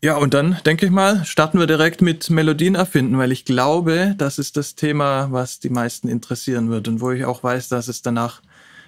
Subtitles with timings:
[0.00, 4.14] Ja, und dann denke ich mal, starten wir direkt mit Melodien erfinden, weil ich glaube,
[4.16, 7.88] das ist das Thema, was die meisten interessieren wird und wo ich auch weiß, dass
[7.88, 8.40] es danach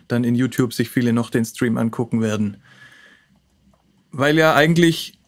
[0.06, 2.58] dann in YouTube sich viele noch den Stream angucken werden.
[4.12, 5.18] Weil ja eigentlich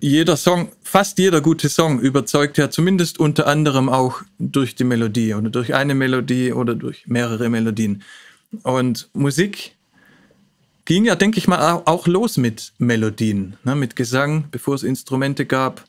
[0.00, 5.34] jeder Song, fast jeder gute Song überzeugt ja zumindest unter anderem auch durch die Melodie
[5.34, 8.02] oder durch eine Melodie oder durch mehrere Melodien.
[8.62, 9.76] Und Musik
[10.90, 15.46] ging ja, denke ich mal, auch los mit Melodien, ne, mit Gesang, bevor es Instrumente
[15.46, 15.84] gab.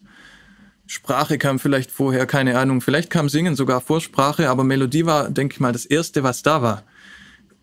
[0.86, 2.82] Sprache kam vielleicht vorher, keine Ahnung.
[2.82, 6.43] Vielleicht kam Singen sogar vor Sprache, aber Melodie war, denke ich mal, das Erste, was
[6.43, 6.83] da war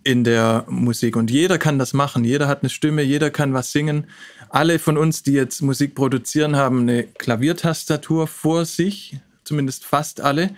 [0.02, 1.14] in der Musik.
[1.14, 2.24] Und jeder kann das machen.
[2.24, 4.08] Jeder hat eine Stimme, jeder kann was singen.
[4.48, 10.50] Alle von uns, die jetzt Musik produzieren, haben eine Klaviertastatur vor sich, zumindest fast alle.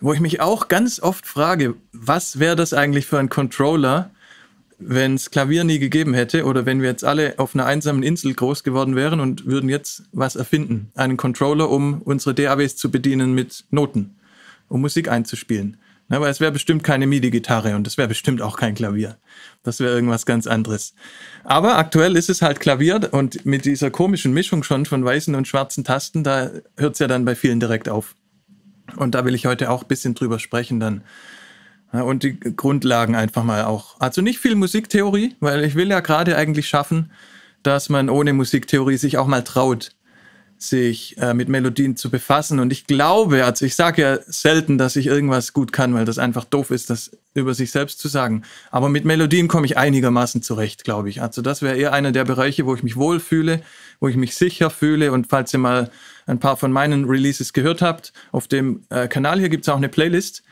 [0.00, 4.12] Wo ich mich auch ganz oft frage, was wäre das eigentlich für ein Controller,
[4.80, 8.34] wenn es Klavier nie gegeben hätte oder wenn wir jetzt alle auf einer einsamen Insel
[8.34, 13.34] groß geworden wären und würden jetzt was erfinden, einen Controller, um unsere DAWs zu bedienen
[13.34, 14.16] mit Noten,
[14.68, 15.76] um Musik einzuspielen.
[16.08, 19.16] Aber es wäre bestimmt keine MIDI-Gitarre und es wäre bestimmt auch kein Klavier.
[19.62, 20.94] Das wäre irgendwas ganz anderes.
[21.44, 25.46] Aber aktuell ist es halt Klavier und mit dieser komischen Mischung schon von weißen und
[25.46, 28.16] schwarzen Tasten, da hört es ja dann bei vielen direkt auf.
[28.96, 31.02] Und da will ich heute auch ein bisschen drüber sprechen dann.
[31.92, 33.96] Ja, und die Grundlagen einfach mal auch.
[33.98, 37.10] Also nicht viel Musiktheorie, weil ich will ja gerade eigentlich schaffen,
[37.62, 39.90] dass man ohne Musiktheorie sich auch mal traut,
[40.56, 42.60] sich äh, mit Melodien zu befassen.
[42.60, 46.18] Und ich glaube, also ich sage ja selten, dass ich irgendwas gut kann, weil das
[46.18, 48.42] einfach doof ist, das über sich selbst zu sagen.
[48.70, 51.22] Aber mit Melodien komme ich einigermaßen zurecht, glaube ich.
[51.22, 53.62] Also das wäre eher einer der Bereiche, wo ich mich wohlfühle,
[54.00, 55.12] wo ich mich sicher fühle.
[55.12, 55.90] Und falls ihr mal
[56.26, 59.78] ein paar von meinen Releases gehört habt, auf dem äh, Kanal hier gibt es auch
[59.78, 60.44] eine Playlist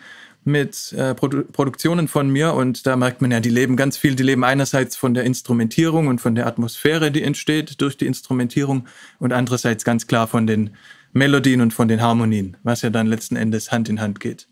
[0.48, 4.16] mit äh, Produ Produktionen von mir und da merkt man ja, die leben ganz viel.
[4.16, 8.88] Die leben einerseits von der Instrumentierung und von der Atmosphäre, die entsteht durch die Instrumentierung
[9.20, 10.70] und andererseits ganz klar von den
[11.12, 14.48] Melodien und von den Harmonien, was ja dann letzten Endes Hand in Hand geht.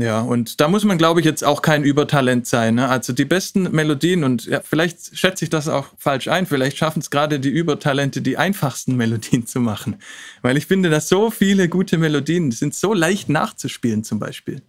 [0.00, 2.76] Ja, und da muss man, glaube ich, jetzt auch kein Übertalent sein.
[2.76, 2.88] Ne?
[2.88, 7.00] Also die besten Melodien, und ja, vielleicht schätze ich das auch falsch ein, vielleicht schaffen
[7.00, 9.96] es gerade die Übertalente, die einfachsten Melodien zu machen.
[10.40, 14.62] Weil ich finde, dass so viele gute Melodien sind so leicht nachzuspielen zum Beispiel.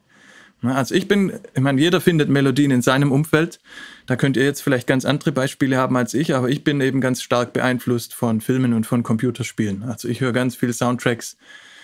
[0.61, 0.75] Ne?
[0.75, 3.59] Also ich bin, ich meine, jeder findet Melodien in seinem Umfeld.
[4.05, 7.01] Da könnt ihr jetzt vielleicht ganz andere Beispiele haben als ich, aber ich bin eben
[7.01, 9.83] ganz stark beeinflusst von Filmen und von Computerspielen.
[9.83, 11.37] Also ich höre ganz viele Soundtracks,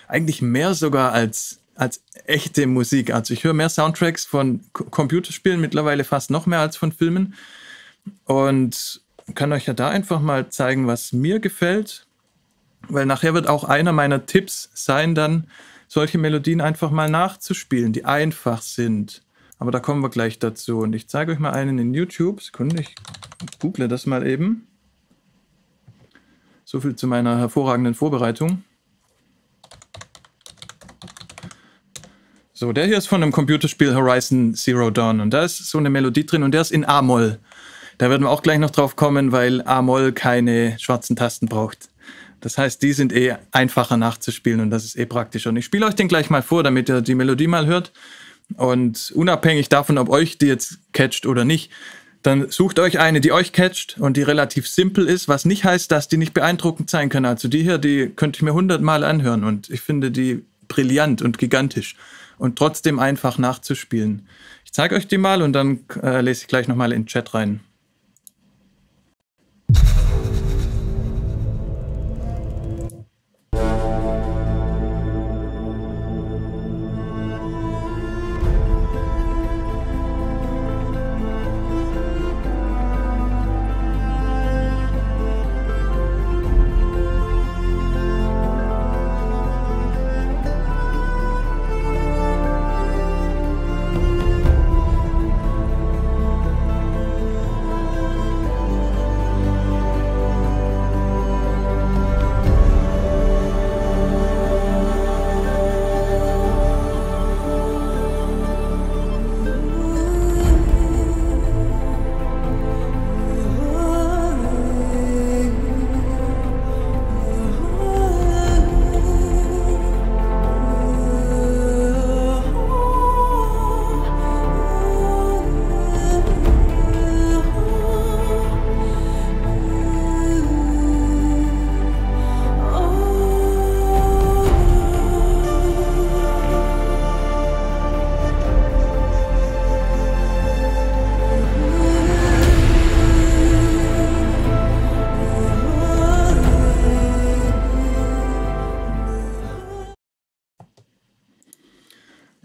[0.08, 3.14] eigentlich mehr sogar als als echte Musik.
[3.14, 7.35] Also ich höre mehr Soundtracks von Computerspielen mittlerweile fast noch mehr als von Filmen.
[8.24, 9.02] Und
[9.34, 12.06] kann euch ja da einfach mal zeigen, was mir gefällt.
[12.88, 15.47] Weil nachher wird auch einer meiner Tipps sein, dann
[15.96, 19.24] solche Melodien einfach mal nachzuspielen, die einfach sind.
[19.60, 20.80] Aber da kommen wir gleich dazu.
[20.80, 22.42] Und ich zeige euch mal einen in YouTube.
[22.42, 22.96] Sekunde, ich
[23.60, 24.68] google das mal eben.
[26.66, 28.66] So viel zu meiner hervorragenden Vorbereitung.
[32.52, 35.90] So, der hier ist von dem Computerspiel Horizon Zero Dawn und da ist so eine
[35.90, 37.40] Melodie drin und der ist in A-Moll.
[38.00, 41.90] Da werden wir auch gleich noch drauf kommen, weil A-Moll keine schwarzen Tasten braucht.
[42.46, 45.50] Das heißt, die sind eh einfacher nachzuspielen und das ist eh praktischer.
[45.50, 47.92] Und ich spiele euch den gleich mal vor, damit ihr die Melodie mal hört.
[48.56, 51.72] Und unabhängig davon, ob euch die jetzt catcht oder nicht,
[52.22, 55.92] dann sucht euch eine, die euch catcht und die relativ simpel ist, was nicht heißt,
[55.92, 57.26] dass die nicht beeindruckend sein kann.
[57.26, 61.40] Also die hier, die könnte ich mir hundertmal anhören und ich finde die brillant und
[61.40, 61.96] gigantisch
[62.38, 64.28] und trotzdem einfach nachzuspielen.
[64.66, 67.34] Ich zeige euch die mal und dann äh, lese ich gleich nochmal in den Chat
[67.34, 67.62] rein.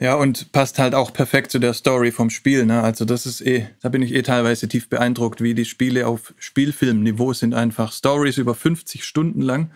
[0.02, 2.64] Ja, und passt halt auch perfekt zu der Story vom Spiel.
[2.64, 2.82] Ne?
[2.82, 6.32] Also das ist eh, da bin ich eh teilweise tief beeindruckt, wie die Spiele auf
[6.38, 7.92] Spielfilmniveau sind einfach.
[7.92, 9.70] Stories über 50 Stunden lang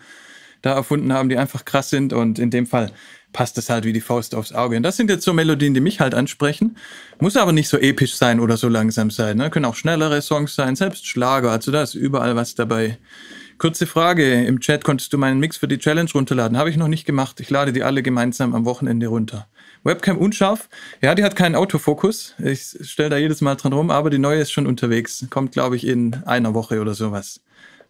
[0.63, 2.91] da erfunden haben, die einfach krass sind und in dem Fall
[3.33, 4.77] passt es halt wie die Faust aufs Auge.
[4.77, 6.75] Und das sind jetzt so Melodien, die mich halt ansprechen.
[7.19, 9.37] Muss aber nicht so episch sein oder so langsam sein.
[9.37, 9.51] Ne?
[9.51, 11.51] Können auch schnellere Songs sein, selbst Schlager.
[11.51, 12.97] Also da ist überall was dabei.
[13.59, 14.43] Kurze Frage.
[14.45, 16.57] Im Chat konntest du meinen Mix für die Challenge runterladen.
[16.57, 17.39] Habe ich noch nicht gemacht.
[17.41, 19.47] Ich lade die alle gemeinsam am Wochenende runter.
[19.85, 20.67] Webcam unscharf.
[21.01, 22.33] Ja, die hat keinen Autofokus.
[22.39, 25.25] Ich stelle da jedes Mal dran rum, aber die neue ist schon unterwegs.
[25.29, 27.41] Kommt, glaube ich, in einer Woche oder sowas.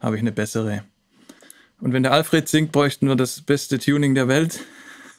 [0.01, 0.83] Habe ich eine bessere.
[1.79, 4.59] Und wenn der Alfred singt, bräuchten wir das beste Tuning der Welt.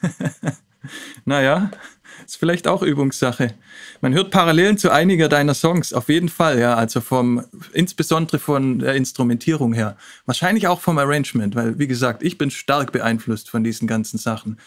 [1.25, 1.71] naja,
[2.25, 3.55] ist vielleicht auch Übungssache.
[4.01, 6.75] Man hört Parallelen zu einiger deiner Songs, auf jeden Fall, ja.
[6.75, 7.43] Also vom,
[7.73, 9.97] insbesondere von der Instrumentierung her.
[10.25, 14.57] Wahrscheinlich auch vom Arrangement, weil, wie gesagt, ich bin stark beeinflusst von diesen ganzen Sachen.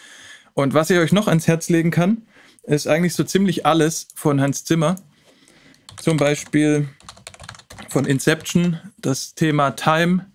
[0.61, 2.23] Und was ich euch noch ans Herz legen kann,
[2.65, 4.97] ist eigentlich so ziemlich alles von Hans Zimmer.
[6.01, 6.89] Zum Beispiel
[7.89, 10.27] von Inception, das Thema Time.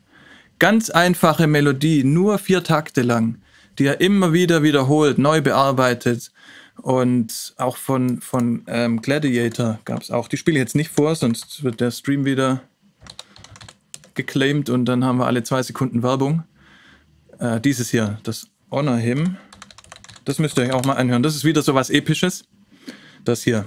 [0.58, 3.40] Ganz einfache Melodie, nur vier Takte lang,
[3.78, 6.32] die er immer wieder wiederholt, neu bearbeitet.
[6.82, 10.28] Und auch von, von ähm, Gladiator gab es auch.
[10.28, 12.62] Die spiele ich jetzt nicht vor, sonst wird der Stream wieder
[14.16, 16.44] geclaimed und dann haben wir alle zwei Sekunden Werbung.
[17.40, 19.38] Äh, dieses hier, das Honor Him.
[20.26, 21.24] Das müsst ihr euch auch mal anhören.
[21.24, 22.46] Das ist wieder so was Episches.
[23.24, 23.66] Das hier.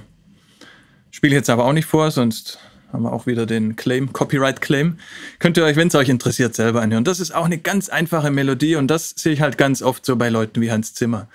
[1.10, 2.58] Spiele ich jetzt aber auch nicht vor, sonst
[2.92, 4.98] haben wir auch wieder den Claim, Copyright Claim.
[5.38, 7.04] Könnt ihr euch, wenn es euch interessiert, selber anhören.
[7.04, 10.16] Das ist auch eine ganz einfache Melodie und das sehe ich halt ganz oft so
[10.16, 11.28] bei Leuten wie Hans Zimmer.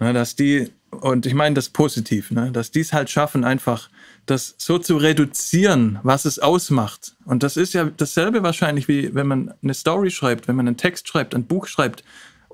[0.00, 3.90] Ja, dass die, und ich meine das positiv, ne, dass die es halt schaffen, einfach
[4.26, 7.14] das so zu reduzieren, was es ausmacht.
[7.24, 10.76] Und das ist ja dasselbe wahrscheinlich wie wenn man eine Story schreibt, wenn man einen
[10.76, 12.02] Text schreibt, ein Buch schreibt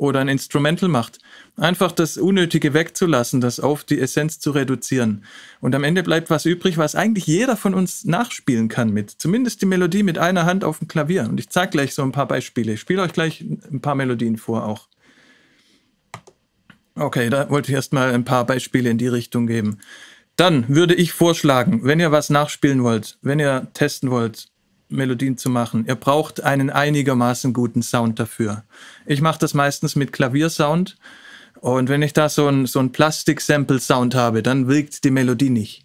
[0.00, 1.18] oder ein Instrumental macht.
[1.56, 5.24] Einfach das Unnötige wegzulassen, das auf die Essenz zu reduzieren.
[5.60, 9.10] Und am Ende bleibt was übrig, was eigentlich jeder von uns nachspielen kann mit.
[9.10, 11.24] Zumindest die Melodie mit einer Hand auf dem Klavier.
[11.24, 12.72] Und ich zeige gleich so ein paar Beispiele.
[12.72, 14.88] Ich spiele euch gleich ein paar Melodien vor auch.
[16.94, 19.78] Okay, da wollte ich erstmal ein paar Beispiele in die Richtung geben.
[20.36, 24.49] Dann würde ich vorschlagen, wenn ihr was nachspielen wollt, wenn ihr testen wollt,
[24.90, 25.84] Melodien zu machen.
[25.86, 28.64] Ihr braucht einen einigermaßen guten Sound dafür.
[29.06, 30.96] Ich mache das meistens mit Klaviersound.
[31.60, 35.84] Und wenn ich da so ein, so ein Plastik-Sample-Sound habe, dann wirkt die Melodie nicht.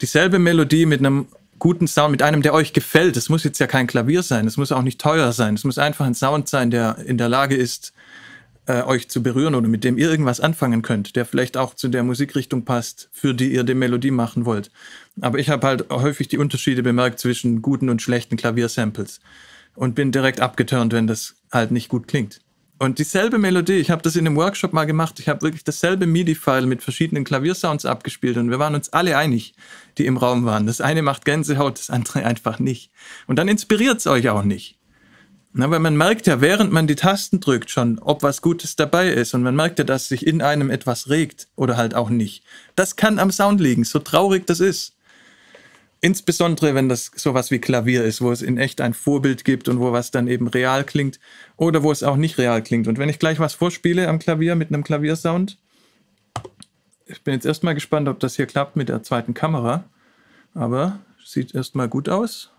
[0.00, 1.26] Dieselbe Melodie mit einem
[1.58, 3.16] guten Sound, mit einem, der euch gefällt.
[3.16, 5.54] Es muss jetzt ja kein Klavier sein, es muss auch nicht teuer sein.
[5.54, 7.92] Es muss einfach ein Sound sein, der in der Lage ist,
[8.66, 11.88] äh, euch zu berühren oder mit dem ihr irgendwas anfangen könnt, der vielleicht auch zu
[11.88, 14.70] der Musikrichtung passt, für die ihr die Melodie machen wollt.
[15.20, 19.20] Aber ich habe halt häufig die Unterschiede bemerkt zwischen guten und schlechten Klaviersamples
[19.74, 22.40] und bin direkt abgeturnt, wenn das halt nicht gut klingt.
[22.78, 26.06] Und dieselbe Melodie, ich habe das in einem Workshop mal gemacht, ich habe wirklich dasselbe
[26.06, 29.54] MIDI-File mit verschiedenen Klaviersounds abgespielt und wir waren uns alle einig,
[29.96, 30.66] die im Raum waren.
[30.66, 32.90] Das eine macht Gänsehaut, das andere einfach nicht.
[33.26, 34.78] Und dann inspiriert es euch auch nicht.
[35.58, 39.08] Na, weil man merkt ja, während man die Tasten drückt, schon, ob was Gutes dabei
[39.08, 39.32] ist.
[39.32, 42.44] Und man merkt ja, dass sich in einem etwas regt oder halt auch nicht.
[42.74, 44.96] Das kann am Sound liegen, so traurig das ist.
[46.02, 49.80] Insbesondere, wenn das sowas wie Klavier ist, wo es in echt ein Vorbild gibt und
[49.80, 51.18] wo was dann eben real klingt
[51.56, 52.86] oder wo es auch nicht real klingt.
[52.86, 55.56] Und wenn ich gleich was vorspiele am Klavier mit einem Klaviersound,
[57.06, 59.84] ich bin jetzt erstmal gespannt, ob das hier klappt mit der zweiten Kamera.
[60.52, 62.50] Aber sieht erstmal gut aus.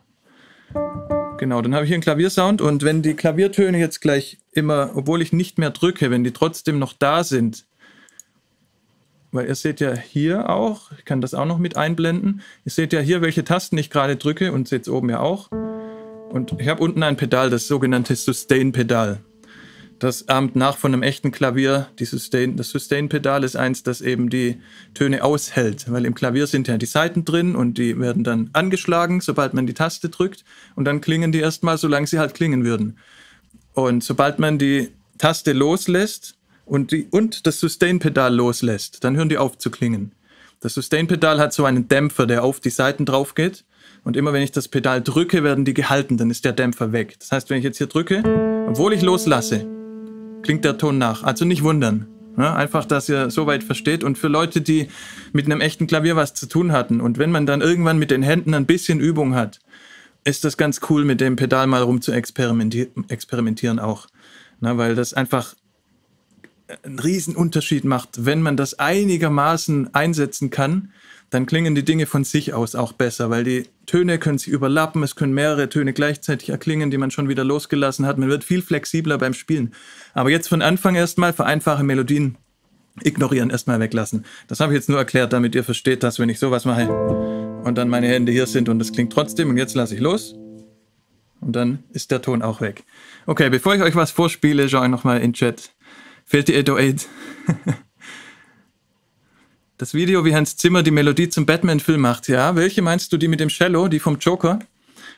[1.37, 5.21] Genau, dann habe ich hier einen Klaviersound und wenn die Klaviertöne jetzt gleich immer, obwohl
[5.21, 7.65] ich nicht mehr drücke, wenn die trotzdem noch da sind,
[9.31, 12.91] weil ihr seht ja hier auch, ich kann das auch noch mit einblenden, ihr seht
[12.91, 15.51] ja hier, welche Tasten ich gerade drücke und seht es oben ja auch.
[16.29, 19.19] Und ich habe unten ein Pedal, das sogenannte Sustain-Pedal.
[19.99, 21.87] Das ahmt nach von einem echten Klavier.
[21.99, 24.61] Sustain, das Sustain-Pedal ist eins, das eben die
[24.93, 29.21] Töne aushält, weil im Klavier sind ja die Saiten drin und die werden dann angeschlagen,
[29.21, 30.43] sobald man die Taste drückt
[30.75, 32.99] und dann klingen die erstmal, solange sie halt klingen würden.
[33.73, 36.35] Und sobald man die Taste loslässt
[36.65, 40.11] und, die, und das Sustain-Pedal loslässt, dann hören die auf zu klingen.
[40.59, 43.65] Das Sustain-Pedal hat so einen Dämpfer, der auf die Saiten drauf geht.
[44.03, 47.15] Und immer wenn ich das Pedal drücke, werden die gehalten, dann ist der Dämpfer weg.
[47.19, 48.23] Das heißt, wenn ich jetzt hier drücke,
[48.67, 49.76] obwohl ich loslasse,
[50.41, 51.23] klingt der Ton nach.
[51.23, 52.07] Also nicht wundern.
[52.37, 54.03] Ja, einfach, dass ihr soweit versteht.
[54.03, 54.89] Und für Leute, die
[55.33, 58.21] mit einem echten Klavier was zu tun hatten und wenn man dann irgendwann mit den
[58.21, 59.59] Händen ein bisschen Übung hat,
[60.23, 64.07] ist das ganz cool, mit dem Pedal mal rum zu experimentieren, experimentieren auch.
[64.59, 65.55] Na, weil das einfach
[66.83, 70.91] einen riesen Unterschied macht, wenn man das einigermaßen einsetzen kann
[71.29, 75.01] dann klingen die Dinge von sich aus auch besser, weil die Töne können sich überlappen,
[75.01, 78.17] es können mehrere Töne gleichzeitig erklingen, die man schon wieder losgelassen hat.
[78.19, 79.73] Man wird viel flexibler beim Spielen.
[80.13, 82.37] Aber jetzt von Anfang erstmal vereinfache Melodien
[83.03, 84.25] Ignorieren, erstmal weglassen.
[84.47, 86.89] Das habe ich jetzt nur erklärt, damit ihr versteht, dass wenn ich sowas mache
[87.63, 90.33] und dann meine Hände hier sind und es klingt trotzdem und jetzt lasse ich los
[91.39, 92.83] und dann ist der Ton auch weg.
[93.27, 95.75] Okay, bevor ich euch was vorspiele, schaue ich nochmal in den Chat.
[96.25, 97.07] Fehlt die 808?
[99.77, 102.27] das Video, wie Hans Zimmer die Melodie zum Batman-Film macht.
[102.27, 103.17] Ja, welche meinst du?
[103.17, 104.59] Die mit dem Cello, die vom Joker?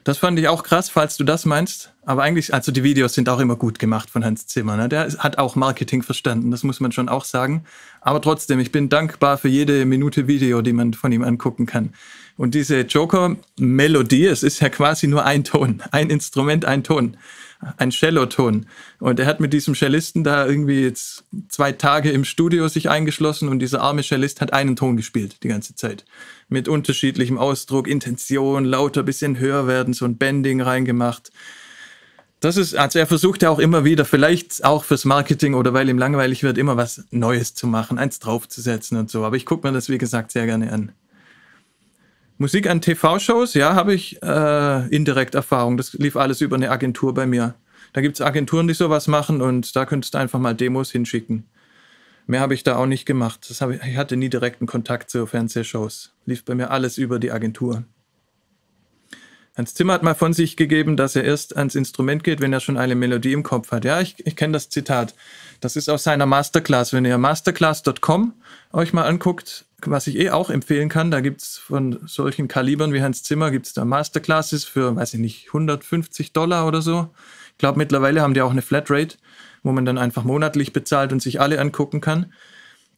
[0.03, 1.93] Das fand ich auch krass, falls du das meinst.
[2.05, 4.75] Aber eigentlich, also die Videos sind auch immer gut gemacht von Hans Zimmer.
[4.75, 4.89] Ne?
[4.89, 7.63] Der hat auch Marketing verstanden, das muss man schon auch sagen.
[8.01, 11.93] Aber trotzdem, ich bin dankbar für jede Minute Video, die man von ihm angucken kann.
[12.37, 17.17] Und diese Joker-Melodie, es ist ja quasi nur ein Ton, ein Instrument, ein Ton
[17.77, 18.65] ein Celloton.
[18.99, 23.49] Und er hat mit diesem Cellisten da irgendwie jetzt zwei Tage im Studio sich eingeschlossen
[23.49, 26.05] und dieser arme Cellist hat einen Ton gespielt die ganze Zeit.
[26.47, 31.31] Mit unterschiedlichem Ausdruck, Intention, lauter, bisschen höher werden, so ein Bending reingemacht.
[32.39, 35.89] Das ist, also er versucht ja auch immer wieder, vielleicht auch fürs Marketing oder weil
[35.89, 39.25] ihm langweilig wird, immer was Neues zu machen, eins draufzusetzen und so.
[39.25, 40.93] Aber ich gucke mir das, wie gesagt, sehr gerne an.
[42.41, 45.75] Musik an TV-Shows, ja, habe ich äh, indirekt Erfahrung.
[45.75, 47.55] Das lief alles über eine Agentur bei mir.
[47.91, 51.49] Da gibt es Agenturen, die sowas machen und da könntest du einfach mal Demos hinschicken.
[52.27, 53.45] Mehr habe ich da auch nicht gemacht.
[53.49, 56.13] Das ich, ich hatte nie direkten Kontakt zu Fernsehshows.
[56.25, 57.83] Lief bei mir alles über die Agentur.
[59.57, 62.61] Hans Zimmer hat mal von sich gegeben, dass er erst ans Instrument geht, wenn er
[62.61, 63.83] schon eine Melodie im Kopf hat.
[63.83, 65.13] Ja, ich, ich kenne das Zitat.
[65.59, 66.93] Das ist aus seiner Masterclass.
[66.93, 68.31] Wenn ihr masterclass.com
[68.71, 72.93] euch mal anguckt, was ich eh auch empfehlen kann, da gibt es von solchen Kalibern
[72.93, 77.09] wie Hans Zimmer, gibt es da Masterclasses für, weiß ich nicht, 150 Dollar oder so.
[77.51, 79.17] Ich glaube, mittlerweile haben die auch eine Flatrate,
[79.63, 82.33] wo man dann einfach monatlich bezahlt und sich alle angucken kann.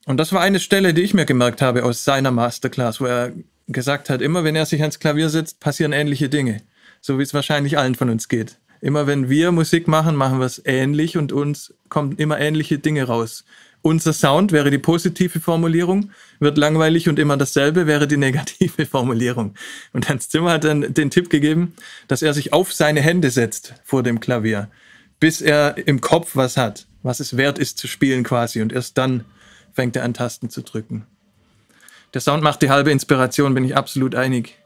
[0.06, 3.34] Und das war eine Stelle, die ich mir gemerkt habe aus seiner Masterclass, wo er
[3.68, 6.62] gesagt hat, immer wenn er sich ans Klavier setzt, passieren ähnliche Dinge.
[7.02, 8.58] So wie es wahrscheinlich allen von uns geht.
[8.82, 13.04] Immer wenn wir Musik machen, machen wir es ähnlich und uns kommen immer ähnliche Dinge
[13.04, 13.46] raus.
[13.84, 19.56] Unser Sound wäre die positive Formulierung, wird langweilig und immer dasselbe wäre die negative Formulierung.
[19.92, 21.74] Und Hans Zimmer hat dann den Tipp gegeben,
[22.08, 24.70] dass er sich auf seine Hände setzt vor dem Klavier,
[25.20, 28.62] bis er im Kopf was hat, was es wert ist zu spielen quasi.
[28.62, 29.26] Und erst dann
[29.74, 31.08] fängt er an, Tasten zu drücken.
[32.14, 34.58] Der Sound macht die halbe Inspiration, bin ich absolut einig.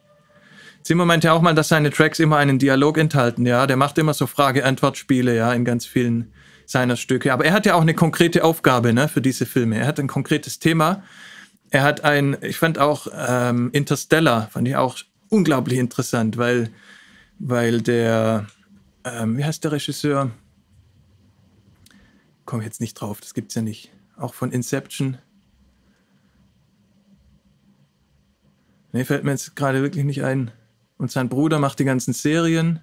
[0.84, 3.65] Zimmer meinte auch mal, dass seine Tracks immer einen Dialog enthalten, ja.
[3.65, 6.34] Der macht immer so Frage-Antwort-Spiele, ja, in ganz vielen
[6.65, 7.34] seiner Stücke.
[7.34, 9.77] Aber er hat ja auch eine konkrete Aufgabe ne, für diese Filme.
[9.77, 11.03] Er hat ein konkretes Thema.
[11.69, 14.98] Er hat ein, ich fand auch ähm, Interstellar, fand ich auch
[15.29, 16.69] unglaublich interessant, weil,
[17.39, 18.48] weil der,
[19.03, 20.31] ähm, wie heißt der Regisseur?
[22.45, 23.91] Komme jetzt nicht drauf, das gibt's ja nicht.
[24.17, 25.17] Auch von Inception.
[28.91, 30.51] Nee, fällt mir jetzt gerade wirklich nicht ein.
[30.98, 32.79] Und sein Bruder macht die ganzen Serien.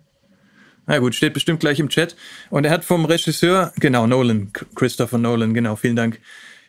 [0.93, 2.17] Na gut, steht bestimmt gleich im Chat.
[2.51, 6.21] Und er hat vom Regisseur, genau, Nolan, Christopher Nolan, genau, vielen Dank.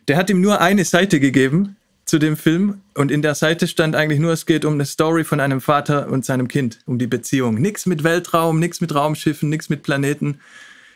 [0.07, 1.75] Der hat ihm nur eine Seite gegeben
[2.05, 5.25] zu dem Film und in der Seite stand eigentlich nur, es geht um eine Story
[5.25, 7.55] von einem Vater und seinem Kind, um die Beziehung.
[7.55, 10.39] Nichts mit Weltraum, nichts mit Raumschiffen, nichts mit Planeten,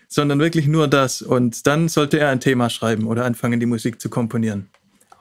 [0.08, 1.22] sondern wirklich nur das.
[1.22, 4.70] Und dann sollte er ein Thema schreiben oder anfangen, die Musik zu komponieren.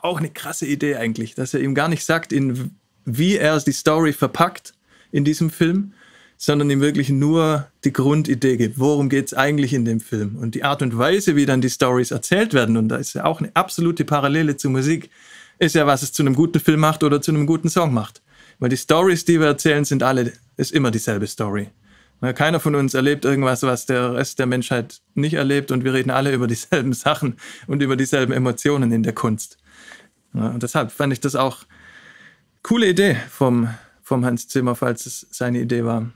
[0.00, 2.70] Auch eine krasse Idee eigentlich, dass er ihm gar nicht sagt, in
[3.04, 4.74] wie er die Story verpackt
[5.10, 5.92] in diesem Film,
[6.36, 8.78] sondern ihm wirklich nur die Grundidee gibt.
[8.78, 10.36] Worum geht es eigentlich in dem Film?
[10.36, 13.24] Und die Art und Weise, wie dann die Stories erzählt werden, und da ist ja
[13.24, 15.10] auch eine absolute Parallele zur Musik,
[15.58, 18.22] ist ja, was es zu einem guten Film macht oder zu einem guten Song macht.
[18.58, 21.68] Weil die Stories, die wir erzählen, sind alle, ist immer dieselbe Story.
[22.34, 26.10] Keiner von uns erlebt irgendwas, was der Rest der Menschheit nicht erlebt und wir reden
[26.10, 29.58] alle über dieselben Sachen und über dieselben Emotionen in der Kunst.
[30.32, 31.64] Und deshalb fand ich das auch
[32.62, 33.68] coole Idee vom,
[34.02, 36.10] vom Hans Zimmer, falls es seine Idee war.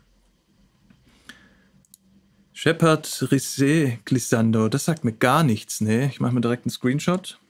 [2.63, 6.11] Shepard Risset Glissando, das sagt mir gar nichts, ne?
[6.11, 7.41] Ich mache mir direkt einen Screenshot.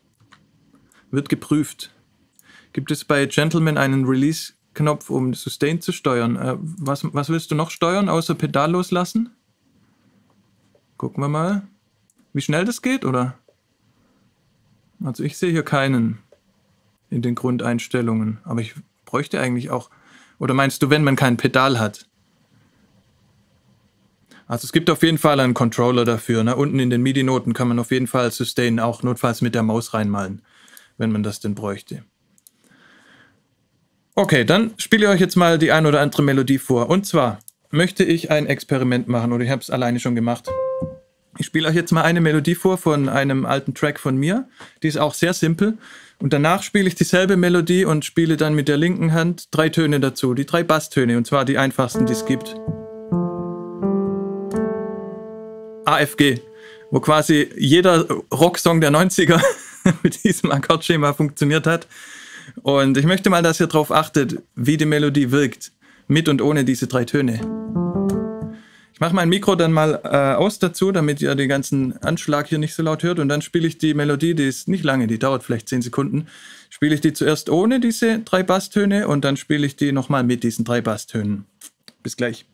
[1.10, 1.92] Wird geprüft.
[2.72, 6.36] Gibt es bei Gentleman einen Release-Knopf, um Sustain zu steuern?
[6.36, 9.30] Äh, was, was willst du noch steuern, außer Pedal loslassen?
[10.96, 11.62] Gucken wir mal.
[12.32, 13.36] Wie schnell das geht, oder?
[15.02, 16.20] Also ich sehe hier keinen
[17.10, 18.38] in den Grundeinstellungen.
[18.44, 18.76] Aber ich
[19.06, 19.90] bräuchte eigentlich auch.
[20.38, 22.06] Oder meinst du, wenn man kein Pedal hat?
[24.50, 26.42] Also es gibt auf jeden Fall einen Controller dafür.
[26.42, 26.56] Ne?
[26.56, 29.94] Unten in den MIDI-Noten kann man auf jeden Fall Sustain auch notfalls mit der Maus
[29.94, 30.42] reinmalen,
[30.98, 32.02] wenn man das denn bräuchte.
[34.16, 36.90] Okay, dann spiele ich euch jetzt mal die ein oder andere Melodie vor.
[36.90, 37.38] Und zwar
[37.70, 40.48] möchte ich ein Experiment machen oder ich habe es alleine schon gemacht.
[41.38, 44.48] Ich spiele euch jetzt mal eine Melodie vor von einem alten Track von mir.
[44.82, 45.78] Die ist auch sehr simpel.
[46.18, 50.00] Und danach spiele ich dieselbe Melodie und spiele dann mit der linken Hand drei Töne
[50.00, 52.56] dazu, die drei Basstöne, und zwar die einfachsten, die es gibt.
[55.92, 56.40] AFG,
[56.90, 59.40] wo quasi jeder Rocksong der 90er
[60.02, 61.86] mit diesem Akkordschema funktioniert hat.
[62.62, 65.72] Und ich möchte mal, dass ihr darauf achtet, wie die Melodie wirkt,
[66.08, 67.40] mit und ohne diese drei Töne.
[68.92, 72.58] Ich mache mein Mikro dann mal äh, aus dazu, damit ihr den ganzen Anschlag hier
[72.58, 73.18] nicht so laut hört.
[73.18, 76.26] Und dann spiele ich die Melodie, die ist nicht lange, die dauert vielleicht zehn Sekunden.
[76.68, 80.42] Spiele ich die zuerst ohne diese drei Basstöne und dann spiele ich die nochmal mit
[80.42, 81.46] diesen drei Basstönen.
[82.02, 82.49] Bis gleich.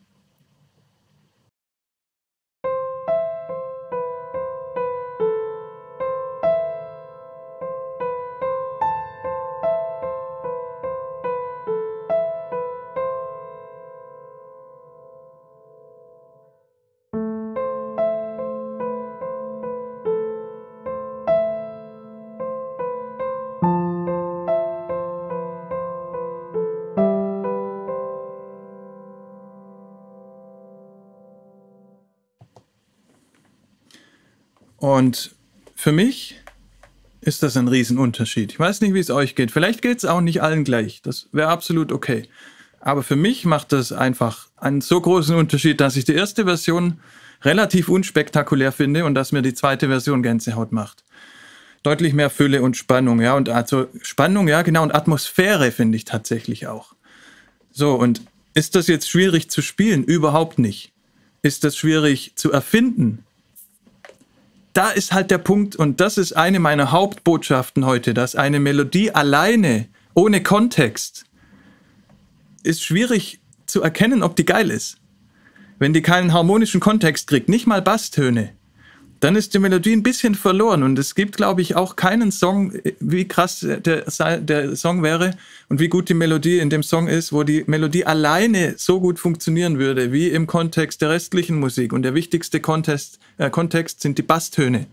[34.87, 35.33] Und
[35.75, 36.37] für mich
[37.21, 38.53] ist das ein Riesenunterschied.
[38.53, 39.51] Ich weiß nicht, wie es euch geht.
[39.51, 41.03] Vielleicht geht es auch nicht allen gleich.
[41.03, 42.29] Das wäre absolut okay.
[42.79, 47.01] Aber für mich macht das einfach einen so großen Unterschied, dass ich die erste Version
[47.43, 51.03] relativ unspektakulär finde und dass mir die zweite Version Gänsehaut macht.
[51.83, 53.35] Deutlich mehr Fülle und Spannung, ja.
[53.35, 54.85] Und also Spannung, ja, genau.
[54.85, 56.95] Und Atmosphäre finde ich tatsächlich auch.
[57.73, 58.23] So, und
[58.55, 60.05] ist das jetzt schwierig zu spielen?
[60.05, 60.93] Überhaupt nicht.
[61.43, 63.26] Ist das schwierig zu erfinden?
[64.77, 69.11] Da ist halt der Punkt, und das ist eine meiner Hauptbotschaften heute, dass eine Melodie
[69.11, 71.25] alleine, ohne Kontext,
[72.63, 74.99] ist schwierig zu erkennen, ob die geil ist.
[75.79, 78.56] Wenn die keinen harmonischen Kontext kriegt, nicht mal Basstöne,
[79.21, 80.83] dann ist die Melodie ein bisschen verloren.
[80.83, 85.37] Und es gibt, glaube ich, auch keinen Song, wie krass der, der Song wäre
[85.69, 89.19] und wie gut die Melodie in dem Song ist, wo die Melodie alleine so gut
[89.19, 91.93] funktionieren würde, wie im Kontext der restlichen Musik.
[91.93, 94.87] Und der wichtigste Kontext, äh, Kontext sind die Basstöne.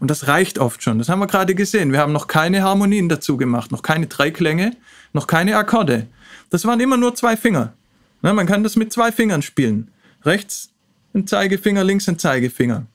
[0.00, 0.98] Und das reicht oft schon.
[0.98, 1.92] Das haben wir gerade gesehen.
[1.92, 4.76] Wir haben noch keine Harmonien dazu gemacht, noch keine Dreiklänge,
[5.12, 6.06] noch keine Akkorde.
[6.50, 7.74] Das waren immer nur zwei Finger.
[8.22, 9.90] Na, man kann das mit zwei Fingern spielen.
[10.24, 10.70] Rechts
[11.14, 12.86] ein Zeigefinger, links ein Zeigefinger.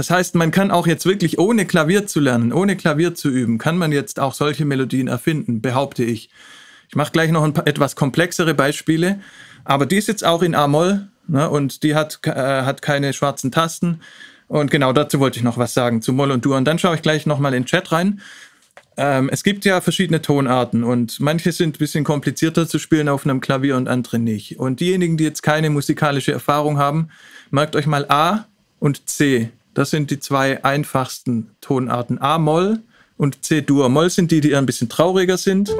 [0.00, 3.58] Das heißt, man kann auch jetzt wirklich ohne Klavier zu lernen, ohne Klavier zu üben,
[3.58, 6.30] kann man jetzt auch solche Melodien erfinden, behaupte ich.
[6.88, 9.20] Ich mache gleich noch ein paar etwas komplexere Beispiele,
[9.62, 13.52] aber die ist jetzt auch in A-Moll ne, und die hat, äh, hat keine schwarzen
[13.52, 14.00] Tasten.
[14.48, 16.56] Und genau dazu wollte ich noch was sagen, zu Moll und Dur.
[16.56, 18.22] Und dann schaue ich gleich nochmal in den Chat rein.
[18.96, 23.26] Ähm, es gibt ja verschiedene Tonarten und manche sind ein bisschen komplizierter zu spielen auf
[23.26, 24.58] einem Klavier und andere nicht.
[24.58, 27.10] Und diejenigen, die jetzt keine musikalische Erfahrung haben,
[27.50, 28.46] merkt euch mal A
[28.78, 29.50] und C.
[29.72, 32.80] Das sind die zwei einfachsten Tonarten A-Moll
[33.16, 33.88] und C-Dur.
[33.88, 35.72] Moll sind die, die ein bisschen trauriger sind.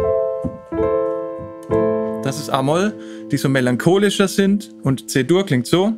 [2.22, 2.94] Das ist A-Moll,
[3.32, 4.72] die so melancholischer sind.
[4.82, 5.92] Und C-Dur klingt so.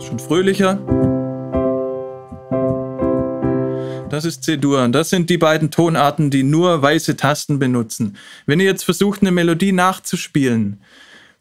[0.00, 0.80] Schon fröhlicher.
[4.10, 4.82] Das ist C-Dur.
[4.82, 8.16] Und das sind die beiden Tonarten, die nur weiße Tasten benutzen.
[8.46, 10.80] Wenn ihr jetzt versucht, eine Melodie nachzuspielen,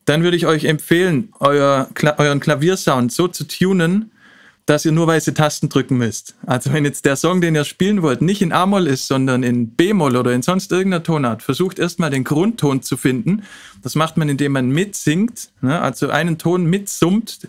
[0.05, 4.11] dann würde ich euch empfehlen, euer, euren Klaviersound so zu tunen,
[4.67, 6.35] dass ihr nur weiße Tasten drücken müsst.
[6.45, 9.69] Also wenn jetzt der Song, den ihr spielen wollt, nicht in A-Moll ist, sondern in
[9.69, 13.43] B-Moll oder in sonst irgendeiner Tonart, versucht erstmal den Grundton zu finden.
[13.81, 15.81] Das macht man, indem man mitsingt, ne?
[15.81, 17.47] also einen Ton mitsummt.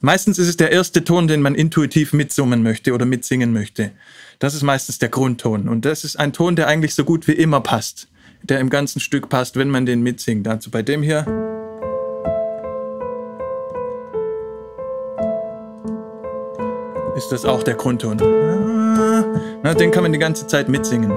[0.00, 3.90] Meistens ist es der erste Ton, den man intuitiv mitsummen möchte oder mitsingen möchte.
[4.38, 5.68] Das ist meistens der Grundton.
[5.68, 8.06] Und das ist ein Ton, der eigentlich so gut wie immer passt.
[8.44, 10.46] Der im ganzen Stück passt, wenn man den mitsingt.
[10.46, 11.49] Also bei dem hier.
[17.16, 18.16] Ist das auch der Grundton.
[19.62, 21.12] Na, den kann man die ganze Zeit mitsingen.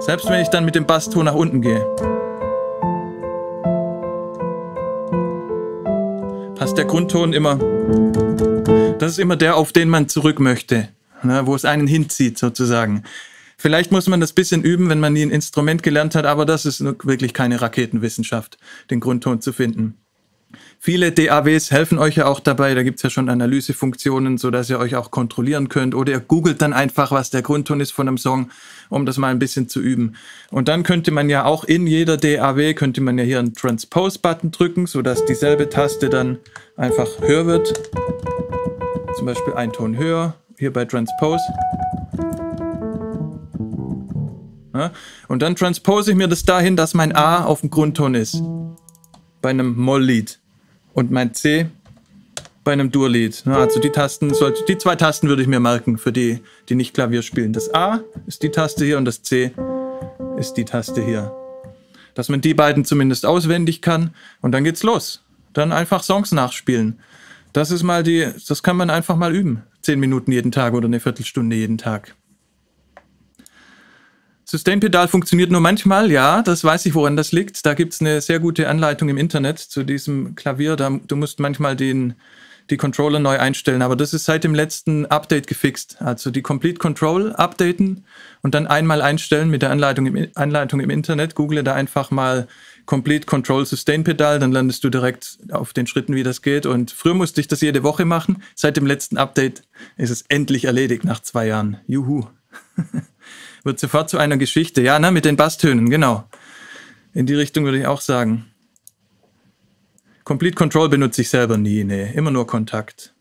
[0.00, 1.84] Selbst wenn ich dann mit dem Basston nach unten gehe.
[6.54, 7.58] Passt der Grundton immer.
[8.98, 10.88] Das ist immer der, auf den man zurück möchte.
[11.22, 13.02] Ne, wo es einen hinzieht, sozusagen.
[13.56, 16.66] Vielleicht muss man das bisschen üben, wenn man nie ein Instrument gelernt hat, aber das
[16.66, 18.58] ist wirklich keine Raketenwissenschaft,
[18.90, 19.96] den Grundton zu finden.
[20.78, 22.74] Viele DAWs helfen euch ja auch dabei.
[22.74, 25.94] Da gibt es ja schon Analysefunktionen, sodass ihr euch auch kontrollieren könnt.
[25.94, 28.50] Oder ihr googelt dann einfach, was der Grundton ist von einem Song,
[28.88, 30.16] um das mal ein bisschen zu üben.
[30.50, 34.52] Und dann könnte man ja auch in jeder DAW, könnte man ja hier einen Transpose-Button
[34.52, 36.38] drücken, sodass dieselbe Taste dann
[36.76, 37.90] einfach höher wird.
[39.16, 41.42] Zum Beispiel ein Ton höher, hier bei Transpose.
[44.74, 44.92] Ja,
[45.28, 48.42] und dann transpose ich mir das dahin, dass mein A auf dem Grundton ist.
[49.40, 50.38] Bei einem Moll-Lied
[50.96, 51.66] und mein C
[52.64, 53.44] bei einem Dur-Lied.
[53.46, 56.94] Also die Tasten, sollte, die zwei Tasten würde ich mir merken für die, die nicht
[56.94, 57.52] Klavier spielen.
[57.52, 59.52] Das A ist die Taste hier und das C
[60.36, 61.32] ist die Taste hier.
[62.14, 65.22] Dass man die beiden zumindest auswendig kann und dann geht's los.
[65.52, 66.98] Dann einfach Songs nachspielen.
[67.52, 69.62] Das ist mal die, das kann man einfach mal üben.
[69.82, 72.16] zehn Minuten jeden Tag oder eine Viertelstunde jeden Tag.
[74.48, 77.66] Sustain-Pedal funktioniert nur manchmal, ja, das weiß ich, woran das liegt.
[77.66, 80.76] Da gibt es eine sehr gute Anleitung im Internet zu diesem Klavier.
[80.76, 82.14] Da, du musst manchmal den,
[82.70, 86.00] die Controller neu einstellen, aber das ist seit dem letzten Update gefixt.
[86.00, 88.04] Also die Complete Control updaten
[88.40, 91.34] und dann einmal einstellen mit der Anleitung im, Anleitung im Internet.
[91.34, 92.46] Google da einfach mal
[92.84, 96.66] Complete Control Sustain Pedal, dann landest du direkt auf den Schritten, wie das geht.
[96.66, 98.44] Und früher musste ich das jede Woche machen.
[98.54, 99.62] Seit dem letzten Update
[99.96, 101.78] ist es endlich erledigt nach zwei Jahren.
[101.88, 102.26] Juhu.
[103.66, 104.80] Wird sofort zu einer Geschichte.
[104.80, 106.22] Ja, ne, mit den Basstönen, genau.
[107.14, 108.46] In die Richtung würde ich auch sagen.
[110.22, 113.12] Complete Control benutze ich selber nie, nee, immer nur Kontakt.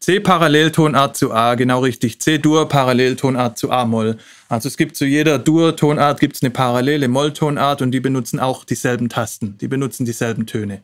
[0.00, 2.20] C Paralleltonart zu A, genau richtig.
[2.20, 4.18] C Dur Paralleltonart zu A Moll.
[4.48, 8.64] Also es gibt zu jeder Dur Tonart gibt's eine parallele Molltonart und die benutzen auch
[8.64, 9.58] dieselben Tasten.
[9.58, 10.82] Die benutzen dieselben Töne.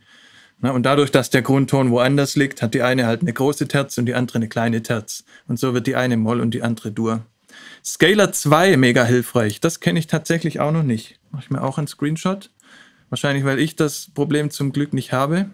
[0.61, 4.07] und dadurch, dass der Grundton woanders liegt, hat die eine halt eine große Terz und
[4.07, 5.25] die andere eine kleine Terz.
[5.49, 7.27] Und so wird die eine Moll und die andere Dur.
[7.85, 9.61] Scalar 2, mega hilfreich.
[9.61, 11.19] Das kenne ich tatsächlich auch noch nicht.
[11.31, 12.51] Mache ich mir auch einen Screenshot.
[13.09, 15.51] Wahrscheinlich, weil ich das Problem zum Glück nicht habe.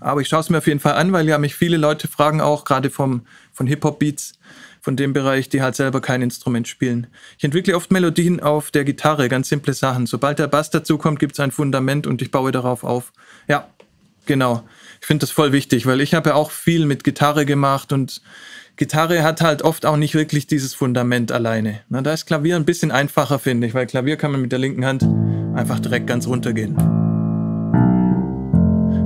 [0.00, 2.40] Aber ich schaue es mir auf jeden Fall an, weil ja mich viele Leute fragen
[2.40, 4.32] auch, gerade vom, von Hip-Hop-Beats,
[4.80, 7.06] von dem Bereich, die halt selber kein Instrument spielen.
[7.36, 10.06] Ich entwickle oft Melodien auf der Gitarre, ganz simple Sachen.
[10.06, 13.12] Sobald der Bass dazukommt, gibt es ein Fundament und ich baue darauf auf.
[13.46, 13.68] Ja,
[14.24, 14.66] genau.
[15.00, 18.22] Ich finde das voll wichtig, weil ich habe ja auch viel mit Gitarre gemacht und
[18.80, 21.82] Gitarre hat halt oft auch nicht wirklich dieses Fundament alleine.
[21.90, 24.58] Na, da ist Klavier ein bisschen einfacher, finde ich, weil Klavier kann man mit der
[24.58, 25.02] linken Hand
[25.54, 26.76] einfach direkt ganz runtergehen.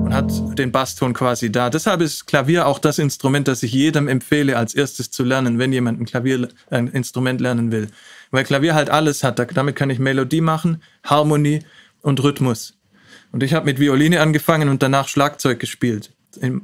[0.04, 1.70] Und hat den Basston quasi da.
[1.70, 5.72] Deshalb ist Klavier auch das Instrument, das ich jedem empfehle, als erstes zu lernen, wenn
[5.72, 7.88] jemand ein Klavier, ein Instrument lernen will.
[8.30, 9.44] Weil Klavier halt alles hat.
[9.56, 11.64] Damit kann ich Melodie machen, Harmonie
[12.00, 12.74] und Rhythmus.
[13.32, 16.12] Und ich habe mit Violine angefangen und danach Schlagzeug gespielt.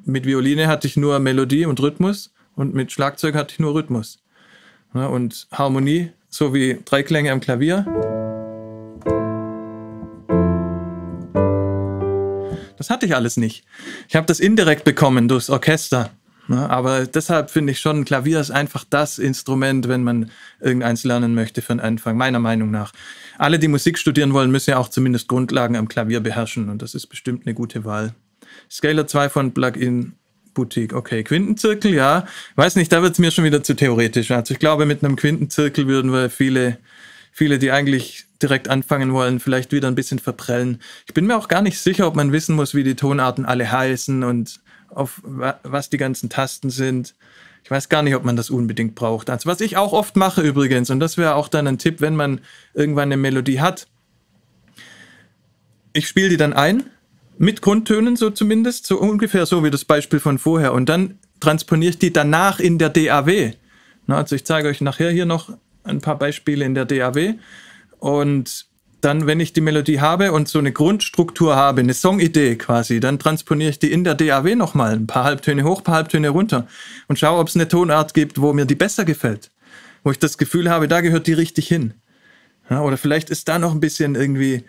[0.05, 4.19] Mit Violine hatte ich nur Melodie und Rhythmus und mit Schlagzeug hatte ich nur Rhythmus.
[4.93, 7.87] Und Harmonie, so wie drei Klänge am Klavier.
[12.77, 13.65] Das hatte ich alles nicht.
[14.09, 16.11] Ich habe das indirekt bekommen durchs Orchester.
[16.49, 21.63] Aber deshalb finde ich schon, Klavier ist einfach das Instrument, wenn man irgendeins lernen möchte
[21.63, 22.93] für den Anfang, meiner Meinung nach.
[23.39, 26.95] Alle, die Musik studieren wollen, müssen ja auch zumindest Grundlagen am Klavier beherrschen und das
[26.95, 28.15] ist bestimmt eine gute Wahl.
[28.69, 30.13] Scalar 2 von Plugin
[30.55, 31.23] Boutique, okay.
[31.23, 32.27] Quintenzirkel, ja.
[32.57, 34.31] Weiß nicht, da wird es mir schon wieder zu theoretisch.
[34.31, 36.79] Also ich glaube, mit einem Quintenzirkel würden wir viele,
[37.33, 40.81] viele, die eigentlich direkt anfangen wollen, vielleicht wieder ein bisschen verprellen.
[41.07, 43.71] Ich bin mir auch gar nicht sicher, ob man wissen muss, wie die Tonarten alle
[43.71, 47.15] heißen und auf was die ganzen Tasten sind.
[47.63, 49.31] Ich weiß gar nicht, ob man das unbedingt braucht.
[49.31, 52.17] Also was ich auch oft mache übrigens, und das wäre auch dann ein Tipp, wenn
[52.17, 52.41] man
[52.75, 53.87] irgendwann eine Melodie hat.
[55.93, 56.85] Ich spiele die dann ein
[57.41, 60.75] mit Grundtönen so zumindest, so ungefähr so wie das Beispiel von vorher.
[60.75, 63.55] Und dann transponiere ich die danach in der DAW.
[64.07, 65.51] Na, also ich zeige euch nachher hier noch
[65.83, 67.37] ein paar Beispiele in der DAW.
[67.99, 68.67] Und
[69.01, 73.19] dann, wenn ich die Melodie habe und so eine Grundstruktur habe, eine Songidee quasi, dann
[73.19, 76.67] transponiere ich die in der DAW nochmal, ein paar Halbtöne hoch, ein paar Halbtöne runter
[77.09, 79.51] und schaue, ob es eine Tonart gibt, wo mir die besser gefällt.
[80.05, 81.95] Wo ich das Gefühl habe, da gehört die richtig hin.
[82.69, 84.65] Ja, oder vielleicht ist da noch ein bisschen irgendwie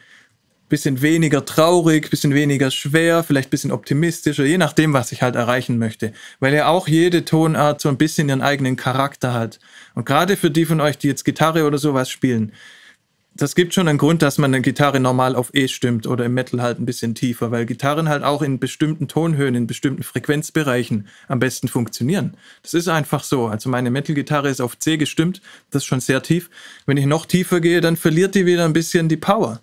[0.72, 5.78] bisschen weniger traurig, bisschen weniger schwer, vielleicht bisschen optimistischer, je nachdem, was ich halt erreichen
[5.78, 6.14] möchte.
[6.40, 9.60] Weil ja auch jede Tonart so ein bisschen ihren eigenen Charakter hat.
[9.94, 12.54] Und gerade für die von euch, die jetzt Gitarre oder sowas spielen,
[13.34, 16.34] das gibt schon einen Grund, dass man eine Gitarre normal auf E stimmt oder im
[16.34, 21.08] Metal halt ein bisschen tiefer, weil Gitarren halt auch in bestimmten Tonhöhen, in bestimmten Frequenzbereichen
[21.30, 22.36] am besten funktionieren.
[22.62, 23.48] Das ist einfach so.
[23.48, 26.50] Also meine Metal-Gitarre ist auf C gestimmt, das ist schon sehr tief.
[26.86, 29.62] Wenn ich noch tiefer gehe, dann verliert die wieder ein bisschen die Power.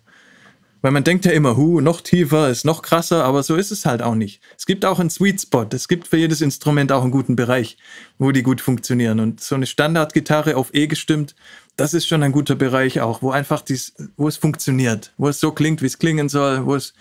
[0.81, 3.85] Weil man denkt ja immer, hu, noch tiefer ist noch krasser, aber so ist es
[3.85, 4.41] halt auch nicht.
[4.57, 5.67] Es gibt auch einen Sweet Spot.
[5.73, 7.79] Es gibt für jedes Instrument auch einen guten Bereich,
[8.19, 9.19] wo die gut funktionieren.
[9.19, 11.35] Und so eine Standardgitarre auf E gestimmt,
[11.77, 15.41] das ist schon ein guter Bereich auch, wo einfach dies, wo es funktioniert, wo es
[15.41, 16.95] so klingt, wie es klingen soll, wo es,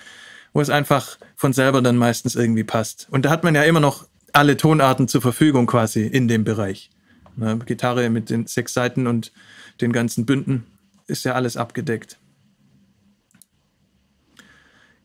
[0.54, 3.08] wo es einfach von selber dann meistens irgendwie passt.
[3.12, 6.90] Und da hat man ja immer noch alle Tonarten zur Verfügung quasi in dem Bereich.
[7.36, 9.32] Ne, Gitarre mit den sechs Seiten und
[9.82, 10.66] den ganzen Bünden
[11.06, 12.18] ist ja alles abgedeckt.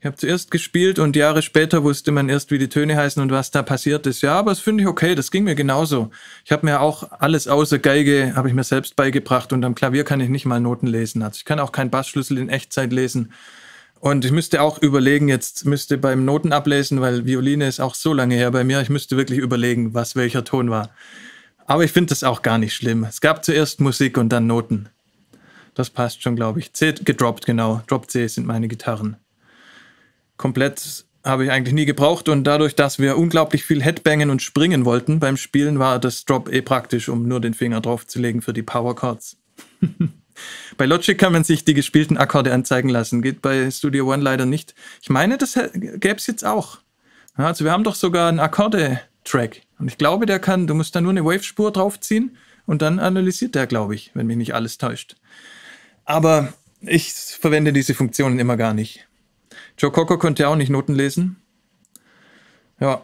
[0.03, 3.31] Ich habe zuerst gespielt und Jahre später wusste man erst, wie die Töne heißen und
[3.31, 4.21] was da passiert ist.
[4.21, 6.11] Ja, aber das finde ich okay, das ging mir genauso.
[6.45, 10.03] Ich habe mir auch alles außer Geige, habe ich mir selbst beigebracht und am Klavier
[10.03, 11.23] kann ich nicht mal Noten lesen.
[11.23, 13.33] Also ich kann auch keinen Bassschlüssel in Echtzeit lesen.
[14.01, 18.13] Und ich müsste auch überlegen, jetzt müsste beim Noten ablesen, weil Violine ist auch so
[18.13, 20.91] lange her bei mir, ich müsste wirklich überlegen, was welcher Ton war.
[21.65, 23.05] Aber ich finde das auch gar nicht schlimm.
[23.05, 24.89] Es gab zuerst Musik und dann Noten.
[25.75, 26.73] Das passt schon, glaube ich.
[26.73, 27.83] C gedroppt, genau.
[27.87, 29.17] Drop C sind meine Gitarren
[30.43, 34.85] komplett habe ich eigentlich nie gebraucht und dadurch, dass wir unglaublich viel Headbangen und springen
[34.85, 38.65] wollten beim Spielen, war das Drop eh praktisch, um nur den Finger draufzulegen für die
[38.65, 39.37] Power Chords.
[40.77, 44.45] bei Logic kann man sich die gespielten Akkorde anzeigen lassen, geht bei Studio One leider
[44.45, 44.75] nicht.
[45.01, 46.79] Ich meine, das gäbe es jetzt auch.
[47.35, 51.01] Also wir haben doch sogar einen Akkorde-Track und ich glaube, der kann, du musst da
[51.01, 55.15] nur eine Wave-Spur draufziehen und dann analysiert der, glaube ich, wenn mich nicht alles täuscht.
[56.05, 59.07] Aber ich verwende diese Funktionen immer gar nicht.
[59.79, 61.37] Joe Cocker konnte ja auch nicht Noten lesen.
[62.81, 63.03] Ja,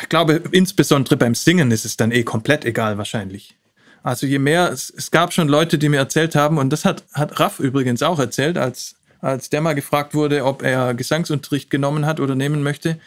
[0.00, 3.56] ich glaube, insbesondere beim Singen ist es dann eh komplett egal wahrscheinlich.
[4.02, 7.04] Also je mehr, es, es gab schon Leute, die mir erzählt haben, und das hat,
[7.12, 12.06] hat Raff übrigens auch erzählt, als, als der mal gefragt wurde, ob er Gesangsunterricht genommen
[12.06, 12.98] hat oder nehmen möchte.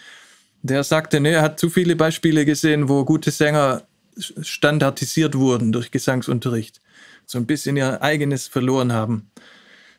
[0.62, 3.84] Der sagte, nee, er hat zu viele Beispiele gesehen, wo gute Sänger
[4.18, 6.82] standardisiert wurden durch Gesangsunterricht.
[7.26, 9.32] So ein bisschen ihr eigenes verloren haben.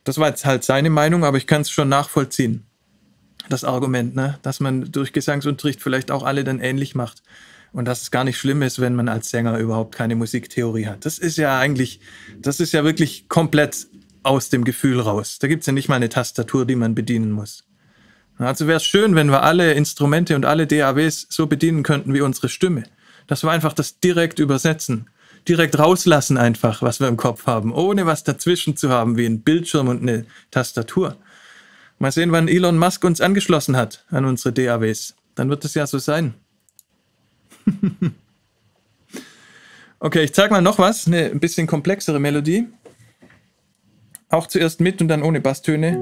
[0.05, 2.65] Das war jetzt halt seine Meinung, aber ich kann es schon nachvollziehen
[3.49, 4.39] das Argument, ne?
[4.43, 7.23] dass man durch Gesangsunterricht vielleicht auch alle dann ähnlich macht.
[7.73, 11.05] Und dass es gar nicht schlimm ist, wenn man als Sänger überhaupt keine Musiktheorie hat.
[11.05, 11.99] Das ist ja eigentlich,
[12.39, 13.89] das ist ja wirklich komplett
[14.23, 15.39] aus dem Gefühl raus.
[15.41, 17.65] Da gibt es ja nicht mal eine Tastatur, die man bedienen muss.
[18.39, 22.21] Also wäre es schön, wenn wir alle Instrumente und alle DAWs so bedienen könnten wie
[22.21, 22.85] unsere Stimme.
[23.27, 25.09] Dass wir einfach das direkt übersetzen.
[25.47, 29.43] Direkt rauslassen einfach, was wir im Kopf haben, ohne was dazwischen zu haben, wie ein
[29.43, 31.17] Bildschirm und eine Tastatur.
[31.99, 35.15] Mal sehen, wann Elon Musk uns angeschlossen hat an unsere DAWs.
[35.35, 36.35] Dann wird es ja so sein.
[40.01, 42.67] okay, ich zeige mal noch was, eine ein bisschen komplexere Melodie.
[44.29, 45.99] Auch zuerst mit und dann ohne Basstöne.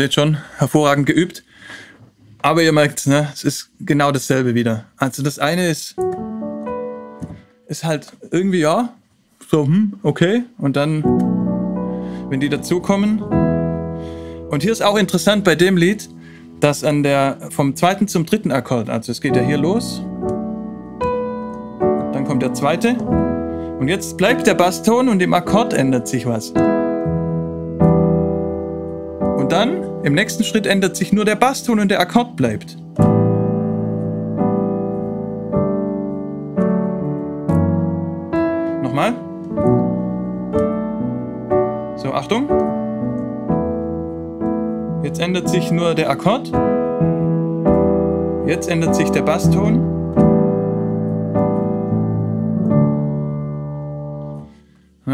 [0.00, 1.44] Seht schon, hervorragend geübt.
[2.40, 4.86] Aber ihr merkt, ne, es ist genau dasselbe wieder.
[4.96, 5.94] Also das eine ist,
[7.68, 8.94] ist halt irgendwie, ja,
[9.50, 10.44] so, hm, okay.
[10.56, 11.04] Und dann,
[12.30, 13.20] wenn die dazukommen.
[14.48, 16.08] Und hier ist auch interessant bei dem Lied,
[16.60, 20.02] dass an der, vom zweiten zum dritten Akkord, also es geht ja hier los.
[22.14, 22.94] Dann kommt der zweite.
[22.94, 26.54] Und jetzt bleibt der Basston und im Akkord ändert sich was
[29.50, 32.76] dann, im nächsten Schritt ändert sich nur der Basston und der Akkord bleibt.
[38.82, 39.14] Nochmal.
[41.96, 42.48] So, Achtung.
[45.02, 46.50] Jetzt ändert sich nur der Akkord.
[48.46, 49.89] Jetzt ändert sich der Basston.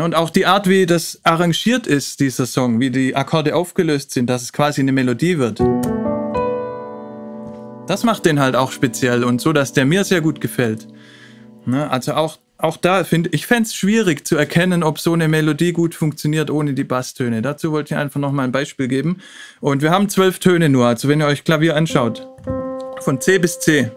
[0.07, 4.31] Und auch die Art, wie das arrangiert ist, dieser Song, wie die Akkorde aufgelöst sind,
[4.31, 5.59] dass es quasi eine Melodie wird.
[7.89, 10.87] Das macht den halt auch speziell und so, dass der mir sehr gut gefällt.
[11.65, 15.27] Ne, also auch, auch da finde ich fände es schwierig zu erkennen, ob so eine
[15.27, 17.43] Melodie gut funktioniert ohne die Basstöne.
[17.43, 19.19] Dazu wollte ich einfach nochmal ein Beispiel geben.
[19.59, 22.29] Und wir haben zwölf Töne nur, also wenn ihr euch Klavier anschaut.
[23.01, 23.91] Von C bis C.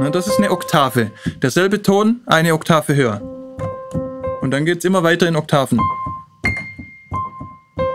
[0.00, 1.12] Ne, das ist eine Oktave.
[1.40, 3.33] Derselbe Ton, eine Oktave höher.
[4.44, 5.80] Und dann geht es immer weiter in Oktaven.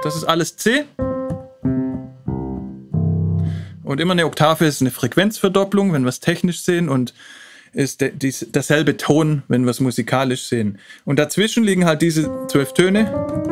[0.01, 0.83] Das ist alles C.
[3.83, 7.13] Und immer eine Oktave ist eine Frequenzverdopplung, wenn wir es technisch sehen, und
[7.71, 10.79] ist de, dies, derselbe Ton, wenn wir es musikalisch sehen.
[11.05, 13.48] Und dazwischen liegen halt diese zwölf Töne.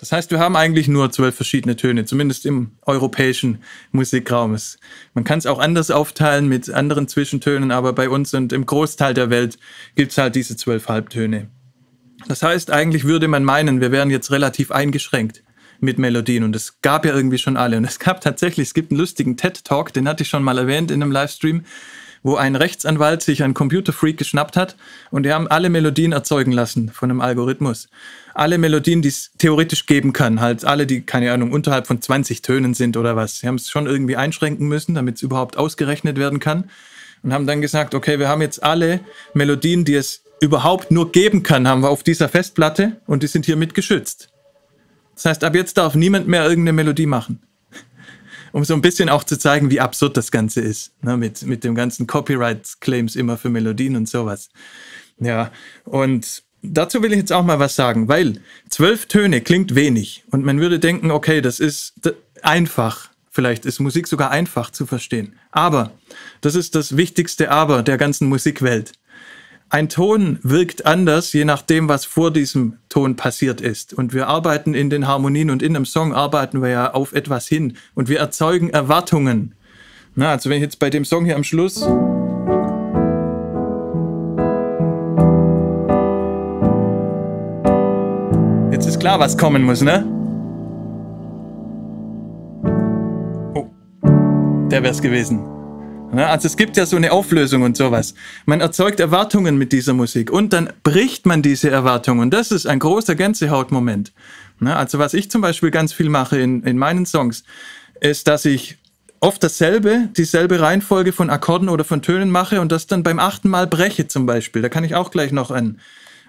[0.00, 3.58] Das heißt, wir haben eigentlich nur zwölf verschiedene Töne, zumindest im europäischen
[3.92, 4.56] Musikraum.
[5.12, 9.12] man kann es auch anders aufteilen mit anderen Zwischentönen, aber bei uns und im Großteil
[9.12, 9.58] der Welt
[9.96, 11.48] gibt es halt diese zwölf Halbtöne.
[12.28, 15.42] Das heißt, eigentlich würde man meinen, wir wären jetzt relativ eingeschränkt
[15.80, 17.76] mit Melodien und es gab ja irgendwie schon alle.
[17.76, 20.90] Und es gab tatsächlich, es gibt einen lustigen TED-Talk, den hatte ich schon mal erwähnt
[20.90, 21.64] in einem Livestream,
[22.22, 24.76] wo ein Rechtsanwalt sich einen Computerfreak geschnappt hat
[25.10, 27.88] und die haben alle Melodien erzeugen lassen von einem Algorithmus.
[28.34, 32.42] Alle Melodien, die es theoretisch geben kann, halt alle, die, keine Ahnung, unterhalb von 20
[32.42, 33.38] Tönen sind oder was.
[33.38, 36.70] Sie haben es schon irgendwie einschränken müssen, damit es überhaupt ausgerechnet werden kann
[37.22, 39.00] und haben dann gesagt, okay, wir haben jetzt alle
[39.34, 43.46] Melodien, die es überhaupt nur geben kann, haben wir auf dieser Festplatte und die sind
[43.46, 44.28] hiermit geschützt.
[45.14, 47.42] Das heißt, ab jetzt darf niemand mehr irgendeine Melodie machen
[48.52, 51.64] um so ein bisschen auch zu zeigen, wie absurd das Ganze ist, ne, mit, mit
[51.64, 54.48] dem ganzen Copyright-Claims immer für Melodien und sowas.
[55.18, 55.50] Ja,
[55.84, 60.44] und dazu will ich jetzt auch mal was sagen, weil zwölf Töne klingt wenig und
[60.44, 61.94] man würde denken, okay, das ist
[62.42, 63.10] einfach.
[63.32, 65.34] Vielleicht ist Musik sogar einfach zu verstehen.
[65.52, 65.92] Aber,
[66.40, 68.92] das ist das wichtigste Aber der ganzen Musikwelt.
[69.72, 73.94] Ein Ton wirkt anders, je nachdem, was vor diesem Ton passiert ist.
[73.94, 77.46] Und wir arbeiten in den Harmonien und in einem Song arbeiten wir ja auf etwas
[77.46, 79.54] hin und wir erzeugen Erwartungen.
[80.16, 81.86] Na, also wenn ich jetzt bei dem Song hier am Schluss
[88.72, 90.04] Jetzt ist klar, was kommen muss, ne?
[93.54, 93.66] Oh,
[94.68, 95.59] der wär's gewesen.
[96.12, 98.14] Also es gibt ja so eine Auflösung und sowas.
[98.44, 102.20] Man erzeugt Erwartungen mit dieser Musik und dann bricht man diese Erwartungen.
[102.20, 104.12] Und das ist ein großer Gänsehautmoment.
[104.60, 107.44] Also was ich zum Beispiel ganz viel mache in, in meinen Songs,
[108.00, 108.78] ist, dass ich
[109.20, 113.48] oft dasselbe, dieselbe Reihenfolge von Akkorden oder von Tönen mache und das dann beim achten
[113.48, 114.62] Mal breche zum Beispiel.
[114.62, 115.78] Da kann ich auch gleich noch ein,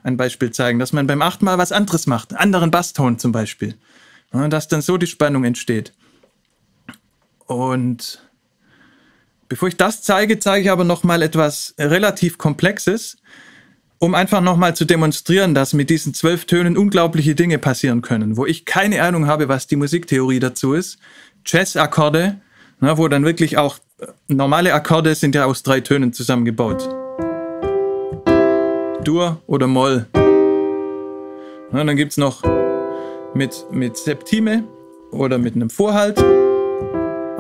[0.04, 3.76] ein Beispiel zeigen, dass man beim achten Mal was anderes macht, anderen Basston zum Beispiel.
[4.32, 5.94] Und dass dann so die Spannung entsteht.
[7.48, 8.22] Und
[9.52, 13.18] Bevor ich das zeige, zeige ich aber noch mal etwas relativ Komplexes,
[14.00, 18.38] um einfach noch mal zu demonstrieren, dass mit diesen zwölf Tönen unglaubliche Dinge passieren können,
[18.38, 21.00] wo ich keine Ahnung habe, was die Musiktheorie dazu ist.
[21.46, 22.40] Jazz-Akkorde,
[22.80, 26.88] ne, wo dann wirklich auch äh, normale Akkorde sind ja aus drei Tönen zusammengebaut.
[29.04, 30.08] Dur oder Moll.
[31.74, 32.42] Ja, dann gibt es noch
[33.34, 34.64] mit, mit Septime
[35.12, 36.24] oder mit einem Vorhalt.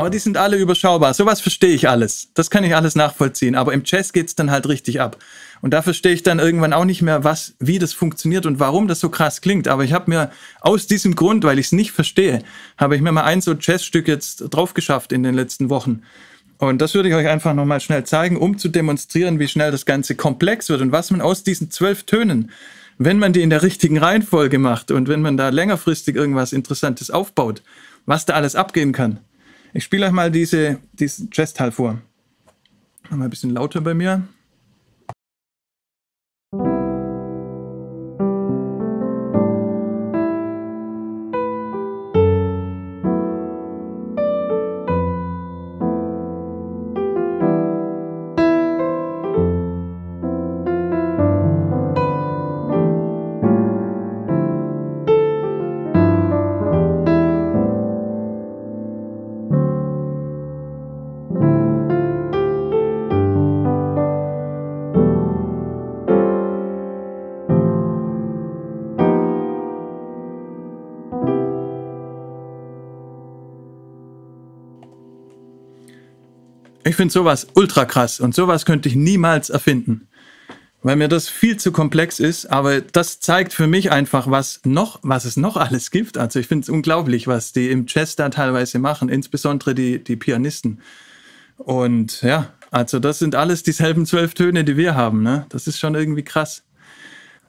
[0.02, 1.14] Aber die sind alle überschaubar.
[1.14, 2.30] Sowas verstehe ich alles.
[2.34, 3.54] Das kann ich alles nachvollziehen.
[3.54, 5.18] Aber im Jazz geht es dann halt richtig ab.
[5.62, 8.88] Und da verstehe ich dann irgendwann auch nicht mehr, was, wie das funktioniert und warum
[8.88, 9.68] das so krass klingt.
[9.68, 12.42] Aber ich habe mir aus diesem Grund, weil ich es nicht verstehe,
[12.80, 16.02] habe ich mir mal ein so Jazzstück jetzt drauf geschafft in den letzten Wochen.
[16.58, 19.86] Und das würde ich euch einfach nochmal schnell zeigen, um zu demonstrieren, wie schnell das
[19.86, 22.50] Ganze komplex wird und was man aus diesen zwölf Tönen,
[22.98, 27.12] wenn man die in der richtigen Reihenfolge macht und wenn man da längerfristig irgendwas Interessantes
[27.12, 27.62] aufbaut,
[28.08, 29.20] was da alles abgehen kann.
[29.74, 32.02] Ich spiele euch mal diese, diesen Jazz-Teil vor.
[33.10, 34.24] Mal ein bisschen lauter bei mir.
[76.92, 80.10] Ich finde sowas ultra krass und sowas könnte ich niemals erfinden,
[80.84, 82.48] weil mir das viel zu komplex ist.
[82.48, 86.18] Aber das zeigt für mich einfach, was noch, was es noch alles gibt.
[86.18, 90.18] Also ich finde es unglaublich, was die im Jazz da teilweise machen, insbesondere die, die
[90.18, 90.82] Pianisten.
[91.56, 95.24] Und ja, also das sind alles dieselben zwölf Töne, die wir haben.
[95.24, 95.46] Ne?
[95.48, 96.64] Das ist schon irgendwie krass.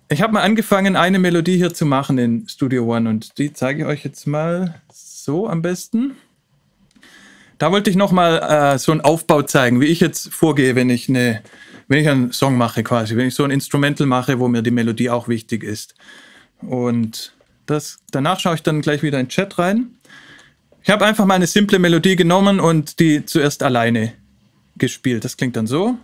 [0.08, 3.82] Ich habe mal angefangen, eine Melodie hier zu machen in Studio One und die zeige
[3.82, 6.12] ich euch jetzt mal so am besten.
[7.58, 11.08] Da wollte ich nochmal äh, so einen Aufbau zeigen, wie ich jetzt vorgehe, wenn ich,
[11.08, 11.42] eine,
[11.88, 14.70] wenn ich einen Song mache quasi, wenn ich so ein Instrumental mache, wo mir die
[14.70, 15.94] Melodie auch wichtig ist.
[16.60, 17.34] Und
[17.66, 19.96] das, danach schaue ich dann gleich wieder in den Chat rein.
[20.82, 24.14] Ich habe einfach mal eine simple Melodie genommen und die zuerst alleine
[24.76, 25.24] gespielt.
[25.24, 25.96] Das klingt dann so.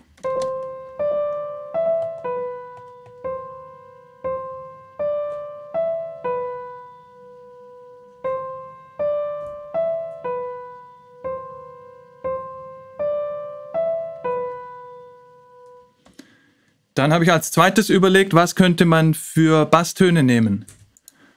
[16.98, 20.64] Dann habe ich als zweites überlegt, was könnte man für Basstöne nehmen.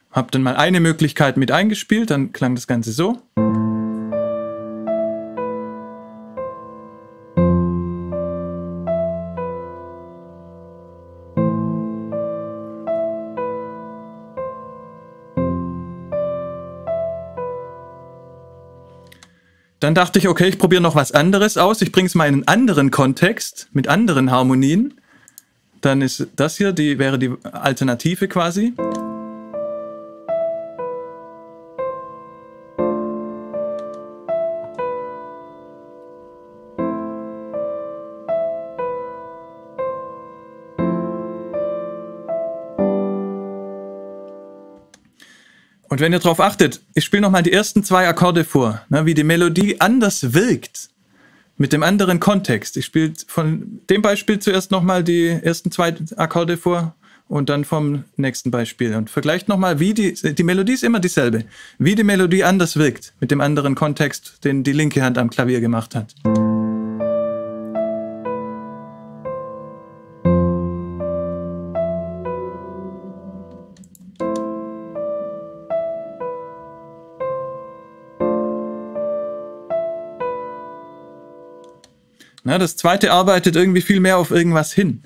[0.10, 3.22] Habe dann mal eine Möglichkeit mit eingespielt, dann klang das Ganze so.
[19.80, 21.84] Dann dachte ich, okay, ich probiere noch was anderes aus.
[21.84, 24.96] Ich bringe es mal in einen anderen Kontext mit anderen Harmonien.
[25.82, 28.74] Dann ist das hier, die wäre die Alternative quasi.
[45.90, 49.14] Und wenn ihr darauf achtet, ich spiele nochmal die ersten zwei Akkorde vor, ne, wie
[49.14, 50.92] die Melodie anders wirkt
[51.62, 52.76] mit dem anderen Kontext.
[52.76, 56.96] Ich spiele von dem Beispiel zuerst nochmal die ersten zwei Akkorde vor
[57.28, 61.46] und dann vom nächsten Beispiel und vergleicht nochmal, wie die, die Melodie ist immer dieselbe,
[61.78, 65.62] wie die Melodie anders wirkt mit dem anderen Kontext, den die linke Hand am Klavier
[65.62, 66.16] gemacht hat.
[82.52, 85.04] Na, das zweite arbeitet irgendwie viel mehr auf irgendwas hin.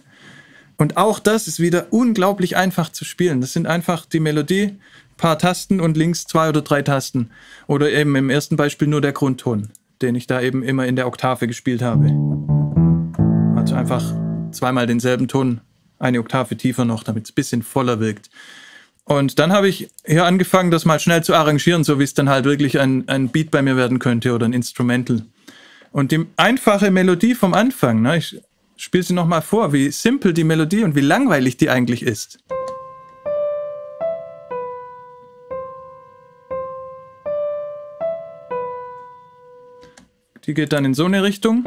[0.78, 3.40] Und auch das ist wieder unglaublich einfach zu spielen.
[3.40, 4.80] Das sind einfach die Melodie,
[5.16, 7.30] paar Tasten und links zwei oder drei Tasten.
[7.68, 9.70] Oder eben im ersten Beispiel nur der Grundton,
[10.02, 12.08] den ich da eben immer in der Oktave gespielt habe.
[13.56, 14.04] Also einfach
[14.50, 15.62] zweimal denselben Ton,
[16.00, 18.32] eine Oktave tiefer noch, damit es ein bisschen voller wirkt.
[19.04, 22.28] Und dann habe ich hier angefangen, das mal schnell zu arrangieren, so wie es dann
[22.28, 25.22] halt wirklich ein, ein Beat bei mir werden könnte oder ein Instrumental.
[25.96, 28.42] Und die einfache Melodie vom Anfang, ne, ich
[28.76, 32.40] spiele sie nochmal vor, wie simpel die Melodie und wie langweilig die eigentlich ist.
[40.46, 41.64] Die geht dann in so eine Richtung.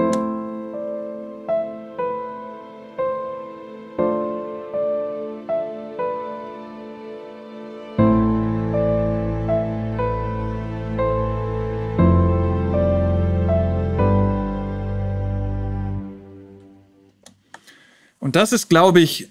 [18.29, 19.31] Und das ist, glaube ich,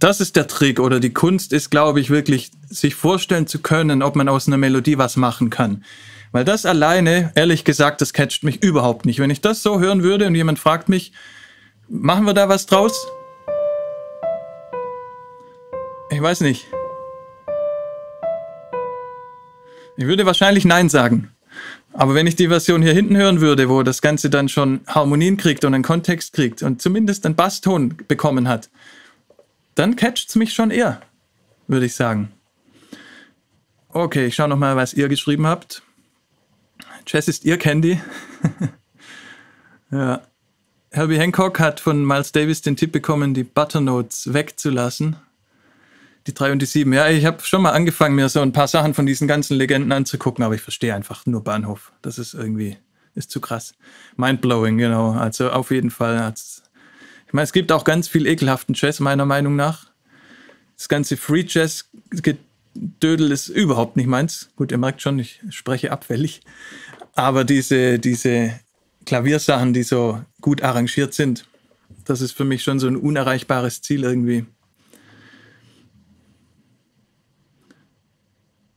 [0.00, 4.02] das ist der Trick oder die Kunst ist, glaube ich, wirklich sich vorstellen zu können,
[4.02, 5.84] ob man aus einer Melodie was machen kann.
[6.32, 9.20] Weil das alleine, ehrlich gesagt, das catcht mich überhaupt nicht.
[9.20, 11.12] Wenn ich das so hören würde und jemand fragt mich,
[11.88, 13.06] machen wir da was draus?
[16.10, 16.66] Ich weiß nicht.
[19.96, 21.33] Ich würde wahrscheinlich Nein sagen.
[21.96, 25.36] Aber wenn ich die Version hier hinten hören würde, wo das Ganze dann schon Harmonien
[25.36, 28.68] kriegt und einen Kontext kriegt und zumindest einen Basston bekommen hat,
[29.76, 31.00] dann catcht es mich schon eher,
[31.68, 32.32] würde ich sagen.
[33.90, 35.82] Okay, ich schaue nochmal, was ihr geschrieben habt.
[37.06, 38.00] Jess ist ihr Candy.
[39.92, 40.20] ja.
[40.90, 45.16] Herbie Hancock hat von Miles Davis den Tipp bekommen, die Butternotes wegzulassen.
[46.26, 46.92] Die drei und die sieben.
[46.92, 49.92] Ja, ich habe schon mal angefangen, mir so ein paar Sachen von diesen ganzen Legenden
[49.92, 51.92] anzugucken, aber ich verstehe einfach nur Bahnhof.
[52.00, 52.78] Das ist irgendwie,
[53.14, 53.74] ist zu krass.
[54.16, 55.12] Mindblowing, genau.
[55.12, 56.32] Also auf jeden Fall.
[57.26, 59.86] Ich meine, es gibt auch ganz viel ekelhaften Jazz, meiner Meinung nach.
[60.76, 61.90] Das ganze Free Jazz
[62.74, 64.50] Dödel ist überhaupt nicht meins.
[64.56, 66.40] Gut, ihr merkt schon, ich spreche abfällig.
[67.14, 68.58] Aber diese, diese
[69.06, 71.46] Klaviersachen, die so gut arrangiert sind,
[72.04, 74.46] das ist für mich schon so ein unerreichbares Ziel irgendwie.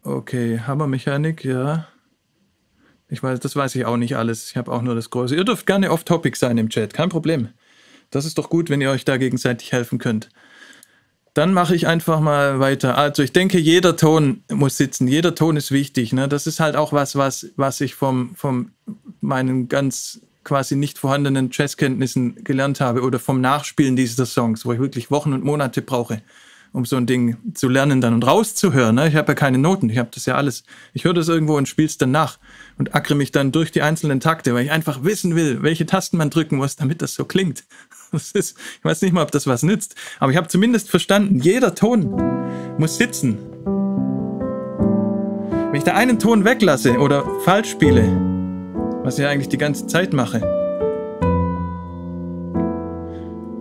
[0.08, 1.86] Okay, Hammermechanik, ja.
[3.10, 4.50] Ich weiß, das weiß ich auch nicht alles.
[4.50, 5.36] Ich habe auch nur das Große.
[5.36, 7.50] Ihr dürft gerne off-topic sein im Chat, kein Problem.
[8.10, 10.30] Das ist doch gut, wenn ihr euch da gegenseitig helfen könnt.
[11.34, 12.98] Dann mache ich einfach mal weiter.
[12.98, 15.10] Also ich denke, jeder Ton muss sitzen.
[15.10, 16.14] Jeder Ton ist wichtig.
[16.14, 16.30] Ne?
[16.30, 18.72] Das ist halt auch was, was, was ich vom, vom
[19.20, 24.80] meinen ganz quasi nicht vorhandenen Jazzkenntnissen gelernt habe oder vom Nachspielen dieser Songs, wo ich
[24.80, 26.22] wirklich Wochen und Monate brauche
[26.74, 28.96] um so ein Ding zu lernen dann und rauszuhören.
[28.96, 29.08] Ne?
[29.08, 30.64] Ich habe ja keine Noten, ich habe das ja alles.
[30.94, 32.40] Ich höre das irgendwo und spiele es dann nach
[32.78, 36.18] und ackere mich dann durch die einzelnen Takte, weil ich einfach wissen will, welche Tasten
[36.18, 37.64] man drücken muss, damit das so klingt.
[38.10, 41.42] Das ist, ich weiß nicht mal, ob das was nützt, aber ich habe zumindest verstanden,
[41.42, 42.16] jeder Ton
[42.78, 43.38] muss sitzen.
[45.68, 48.04] Wenn ich da einen Ton weglasse oder falsch spiele,
[49.04, 50.67] was ich eigentlich die ganze Zeit mache,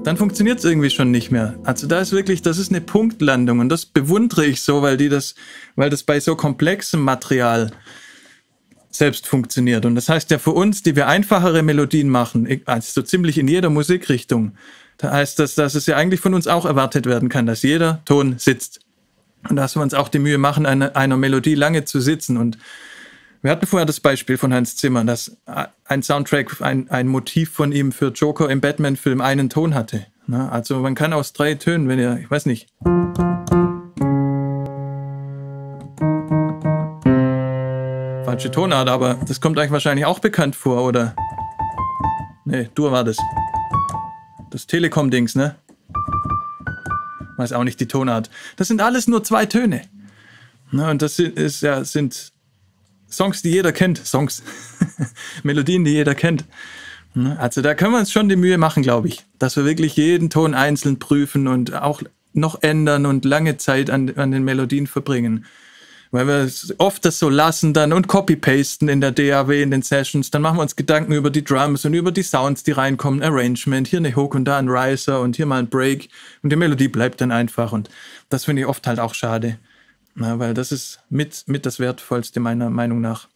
[0.06, 1.58] dann funktioniert es irgendwie schon nicht mehr.
[1.64, 5.08] Also da ist wirklich, das ist eine Punktlandung und das bewundere ich so, weil die
[5.08, 5.34] das,
[5.74, 7.72] weil das bei so komplexem Material
[8.88, 9.84] selbst funktioniert.
[9.84, 13.48] Und das heißt ja für uns, die wir einfachere Melodien machen, also so ziemlich in
[13.48, 14.52] jeder Musikrichtung,
[14.96, 18.00] da heißt das, dass es ja eigentlich von uns auch erwartet werden kann, dass jeder
[18.04, 18.82] Ton sitzt.
[19.48, 22.36] Und dass wir uns auch die Mühe machen, eine, einer Melodie lange zu sitzen.
[22.36, 22.58] Und
[23.46, 25.36] wir hatten vorher das Beispiel von Hans Zimmer, dass
[25.84, 30.04] ein Soundtrack, ein, ein Motiv von ihm für Joker im Batman-Film einen Ton hatte.
[30.26, 30.50] Ne?
[30.50, 32.66] Also man kann aus drei Tönen, wenn ihr, ich weiß nicht.
[38.24, 41.14] Falsche Tonart, aber das kommt euch wahrscheinlich auch bekannt vor, oder?
[42.44, 43.16] Nee, Dur war das.
[44.50, 45.54] Das Telekom-Dings, ne?
[47.36, 48.28] Weiß auch nicht die Tonart.
[48.56, 49.82] Das sind alles nur zwei Töne.
[50.72, 50.90] Ne?
[50.90, 52.34] Und das ist ja, sind
[53.10, 54.04] Songs, die jeder kennt.
[54.04, 54.42] Songs.
[55.42, 56.44] Melodien, die jeder kennt.
[57.14, 57.38] Ne?
[57.38, 60.30] Also da können wir uns schon die Mühe machen, glaube ich, dass wir wirklich jeden
[60.30, 62.02] Ton einzeln prüfen und auch
[62.34, 65.46] noch ändern und lange Zeit an, an den Melodien verbringen.
[66.10, 70.30] weil wir oft das so lassen dann und copy-pasten in der DAW, in den Sessions.
[70.30, 73.88] Dann machen wir uns Gedanken über die Drums und über die Sounds, die reinkommen, Arrangement,
[73.88, 76.08] hier eine Hook und da ein Riser und hier mal ein Break
[76.42, 77.88] und die Melodie bleibt dann einfach und
[78.28, 79.58] das finde ich oft halt auch schade,
[80.18, 83.28] Na, weil das ist mit, mit das Wertvollste meiner Meinung nach.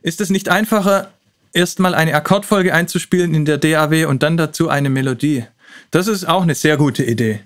[0.00, 1.12] Ist es nicht einfacher,
[1.52, 5.44] erstmal eine Akkordfolge einzuspielen in der DAW und dann dazu eine Melodie?
[5.90, 7.40] Das ist auch eine sehr gute Idee.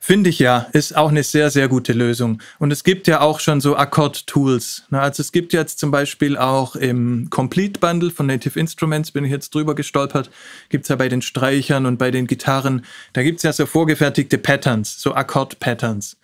[0.00, 2.40] Finde ich ja, ist auch eine sehr, sehr gute Lösung.
[2.58, 4.84] Und es gibt ja auch schon so Akkord-Tools.
[4.90, 9.30] Also es gibt jetzt zum Beispiel auch im Complete Bundle von Native Instruments, bin ich
[9.30, 10.30] jetzt drüber gestolpert,
[10.68, 13.66] gibt es ja bei den Streichern und bei den Gitarren, da gibt es ja so
[13.66, 16.16] vorgefertigte Patterns, so Akkord-Patterns.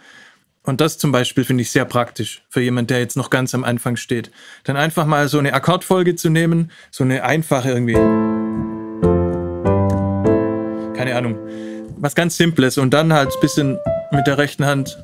[0.64, 3.64] Und das zum Beispiel finde ich sehr praktisch für jemand, der jetzt noch ganz am
[3.64, 4.30] Anfang steht.
[4.64, 7.94] Dann einfach mal so eine Akkordfolge zu nehmen, so eine einfache irgendwie.
[10.96, 11.38] Keine Ahnung
[12.04, 13.78] was ganz Simples und dann halt ein bisschen
[14.12, 15.02] mit der rechten Hand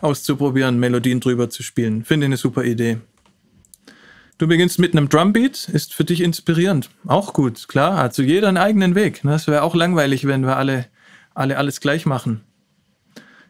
[0.00, 2.04] auszuprobieren, Melodien drüber zu spielen.
[2.04, 2.98] Finde ich eine super Idee.
[4.38, 6.90] Du beginnst mit einem Drumbeat, ist für dich inspirierend.
[7.06, 9.22] Auch gut, klar, hat so jeder einen eigenen Weg.
[9.24, 10.86] Das wäre auch langweilig, wenn wir alle,
[11.34, 12.42] alle alles gleich machen.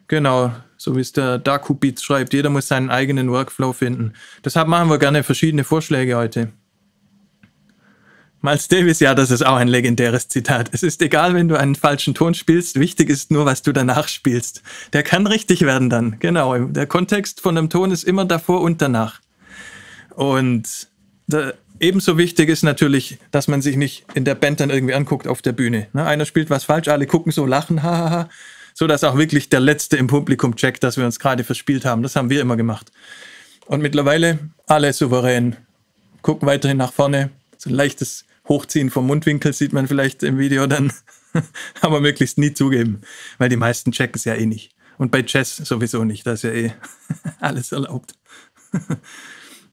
[0.07, 4.13] Genau, so wie es der Daku Beats schreibt, jeder muss seinen eigenen Workflow finden.
[4.45, 6.53] Deshalb machen wir gerne verschiedene Vorschläge heute.
[8.41, 10.69] Miles Davis, ja, das ist auch ein legendäres Zitat.
[10.71, 14.07] Es ist egal, wenn du einen falschen Ton spielst, wichtig ist nur, was du danach
[14.07, 14.61] spielst.
[14.93, 16.57] Der kann richtig werden dann, genau.
[16.57, 19.21] Der Kontext von einem Ton ist immer davor und danach.
[20.15, 20.87] Und
[21.27, 25.27] da, ebenso wichtig ist natürlich, dass man sich nicht in der Band dann irgendwie anguckt
[25.27, 25.87] auf der Bühne.
[25.93, 26.05] Ne?
[26.05, 28.29] Einer spielt was falsch, alle gucken so, lachen, hahaha.
[28.79, 32.03] So dass auch wirklich der Letzte im Publikum checkt, dass wir uns gerade verspielt haben.
[32.03, 32.91] Das haben wir immer gemacht.
[33.65, 35.55] Und mittlerweile alle souverän.
[36.21, 37.31] Gucken weiterhin nach vorne.
[37.57, 40.93] So ein leichtes Hochziehen vom Mundwinkel sieht man vielleicht im Video dann,
[41.81, 43.01] aber möglichst nie zugeben,
[43.39, 44.75] weil die meisten checken es ja eh nicht.
[44.99, 46.71] Und bei Jazz sowieso nicht, da ist ja eh
[47.39, 48.13] alles erlaubt.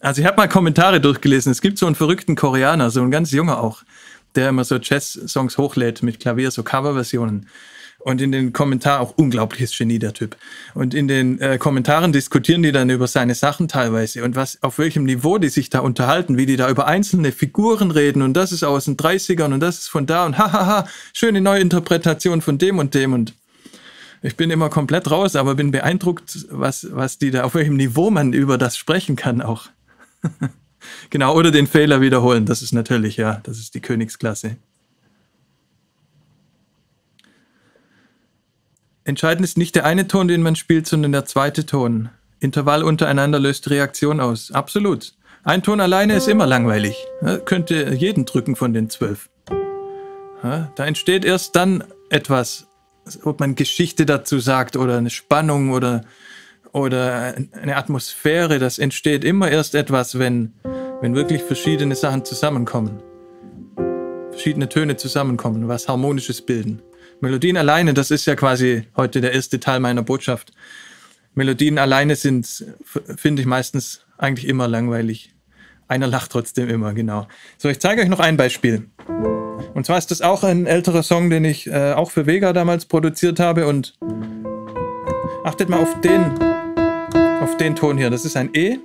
[0.00, 1.50] Also ich habe mal Kommentare durchgelesen.
[1.50, 3.84] Es gibt so einen verrückten Koreaner, so ein ganz junger auch,
[4.34, 7.48] der immer so Jazz-Songs hochlädt mit Klavier, so Coverversionen.
[8.04, 10.36] Und in den Kommentaren, auch unglaubliches Genie, der Typ.
[10.74, 14.76] Und in den äh, Kommentaren diskutieren die dann über seine Sachen teilweise und was, auf
[14.76, 18.52] welchem Niveau die sich da unterhalten, wie die da über einzelne Figuren reden und das
[18.52, 22.58] ist aus den 30ern und das ist von da und hahaha, schöne neue Interpretation von
[22.58, 23.32] dem und dem und
[24.20, 28.10] ich bin immer komplett raus, aber bin beeindruckt, was, was die da, auf welchem Niveau
[28.10, 29.68] man über das sprechen kann auch.
[31.08, 34.56] genau, oder den Fehler wiederholen, das ist natürlich, ja, das ist die Königsklasse.
[39.04, 42.08] Entscheidend ist nicht der eine Ton, den man spielt, sondern der zweite Ton.
[42.40, 44.50] Intervall untereinander löst Reaktion aus.
[44.50, 45.12] Absolut.
[45.44, 46.96] Ein Ton alleine ist immer langweilig.
[47.20, 49.28] Ja, könnte jeden drücken von den zwölf.
[50.42, 52.66] Ja, da entsteht erst dann etwas,
[53.24, 56.00] ob man Geschichte dazu sagt oder eine Spannung oder,
[56.72, 58.58] oder eine Atmosphäre.
[58.58, 60.54] Das entsteht immer erst etwas, wenn,
[61.02, 63.02] wenn wirklich verschiedene Sachen zusammenkommen.
[64.30, 66.80] Verschiedene Töne zusammenkommen, was Harmonisches bilden.
[67.24, 70.52] Melodien alleine, das ist ja quasi heute der erste Teil meiner Botschaft.
[71.34, 72.66] Melodien alleine sind,
[73.16, 75.34] finde ich meistens eigentlich immer langweilig.
[75.88, 77.26] Einer lacht trotzdem immer, genau.
[77.56, 78.88] So, ich zeige euch noch ein Beispiel.
[79.72, 82.84] Und zwar ist das auch ein älterer Song, den ich äh, auch für Vega damals
[82.84, 83.66] produziert habe.
[83.66, 83.94] Und
[85.44, 86.38] achtet mal auf den,
[87.40, 88.10] auf den Ton hier.
[88.10, 88.78] Das ist ein E.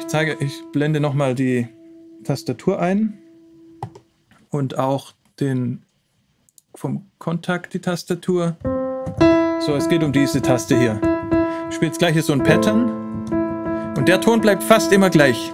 [0.00, 1.68] Ich zeige, ich blende nochmal die
[2.24, 3.18] Tastatur ein
[4.50, 5.85] und auch den
[6.76, 8.56] vom Kontakt die Tastatur.
[9.60, 11.00] So, es geht um diese Taste hier.
[11.68, 13.24] Ich spiele jetzt gleich so ein Pattern.
[13.96, 15.52] Und der Ton bleibt fast immer gleich.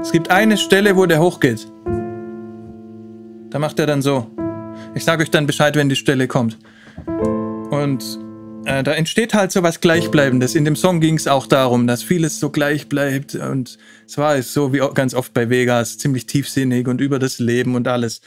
[0.00, 1.70] Es gibt eine Stelle, wo der hochgeht.
[3.50, 4.30] Da macht er dann so.
[4.94, 6.56] Ich sage euch dann Bescheid, wenn die Stelle kommt.
[7.70, 8.18] Und
[8.64, 10.54] äh, da entsteht halt so was Gleichbleibendes.
[10.54, 13.34] In dem Song ging es auch darum, dass vieles so gleich bleibt.
[13.34, 17.74] Und es war so wie ganz oft bei Vegas, ziemlich tiefsinnig und über das Leben
[17.74, 18.20] und alles.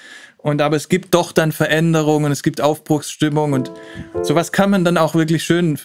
[0.44, 3.72] Und aber es gibt doch dann Veränderungen, es gibt Aufbruchsstimmung und
[4.24, 5.80] sowas kann man dann auch wirklich schön,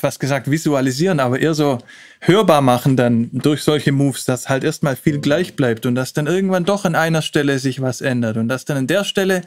[0.00, 1.78] fast gesagt, visualisieren, aber eher so
[2.20, 6.26] hörbar machen dann durch solche Moves, dass halt erstmal viel gleich bleibt und dass dann
[6.26, 9.42] irgendwann doch an einer Stelle sich was ändert und dass dann an der Stelle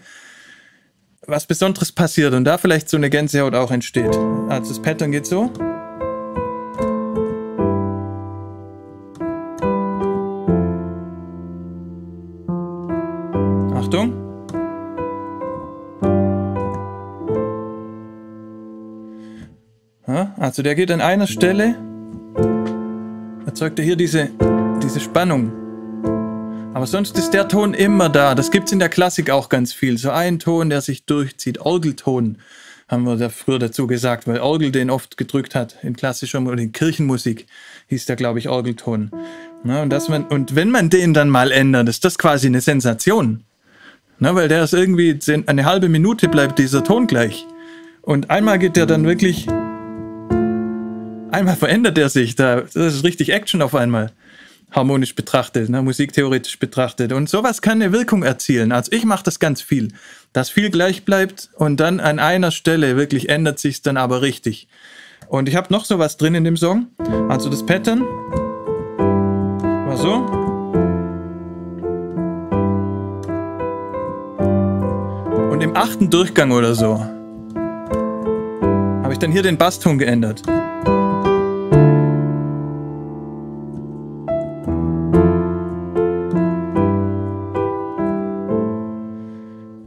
[1.28, 4.16] was Besonderes passiert und da vielleicht so eine Gänsehaut auch entsteht.
[4.48, 5.52] Also das Pattern geht so.
[13.90, 14.14] Achtung.
[20.08, 21.76] Ja, also der geht an einer Stelle,
[23.48, 24.30] erzeugt er hier diese,
[24.84, 25.52] diese Spannung.
[26.76, 28.36] Aber sonst ist der Ton immer da.
[28.36, 29.98] Das gibt es in der Klassik auch ganz viel.
[29.98, 31.60] So ein Ton, der sich durchzieht.
[31.62, 32.38] Orgelton.
[32.88, 36.62] haben wir da früher dazu gesagt, weil Orgel den oft gedrückt hat in klassischer oder
[36.62, 37.48] in Kirchenmusik
[37.88, 39.10] hieß der, glaube ich, Orgelton.
[39.64, 43.46] Na, und, man, und wenn man den dann mal ändert, ist das quasi eine Sensation.
[44.20, 45.18] Na, weil der ist irgendwie
[45.48, 47.46] eine halbe Minute bleibt dieser Ton gleich.
[48.02, 49.48] Und einmal geht der dann wirklich,
[51.32, 52.36] einmal verändert er sich.
[52.36, 54.12] Da, das ist richtig Action auf einmal
[54.72, 57.12] harmonisch betrachtet, ne, musiktheoretisch betrachtet.
[57.14, 58.72] Und sowas kann eine Wirkung erzielen.
[58.72, 59.90] Also ich mache das ganz viel,
[60.34, 64.68] dass viel gleich bleibt und dann an einer Stelle wirklich ändert sich dann aber richtig.
[65.28, 66.88] Und ich habe noch sowas drin in dem Song.
[67.30, 68.02] Also das Pattern
[69.88, 70.49] war so.
[75.60, 76.98] Und im achten Durchgang oder so
[79.04, 80.42] habe ich dann hier den Basston geändert.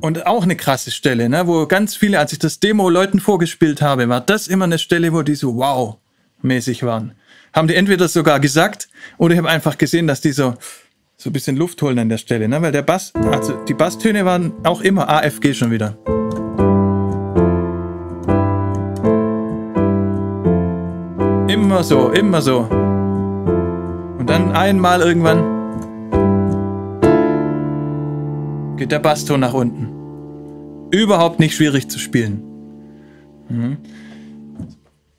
[0.03, 3.81] Und auch eine krasse Stelle, ne, wo ganz viele, als ich das Demo Leuten vorgespielt
[3.81, 7.15] habe, war das immer eine Stelle, wo die so wow-mäßig waren.
[7.55, 10.55] Haben die entweder sogar gesagt oder ich habe einfach gesehen, dass die so,
[11.23, 14.25] so ein bisschen Luft holen an der Stelle, ne, weil der Bass, also die Basstöne
[14.25, 15.97] waren auch immer AFG schon wieder.
[21.49, 22.61] Immer so, immer so.
[24.19, 25.45] Und dann einmal irgendwann
[28.77, 29.93] geht der Basston nach unten.
[30.91, 32.43] Überhaupt nicht schwierig zu spielen.
[33.49, 33.77] Mhm.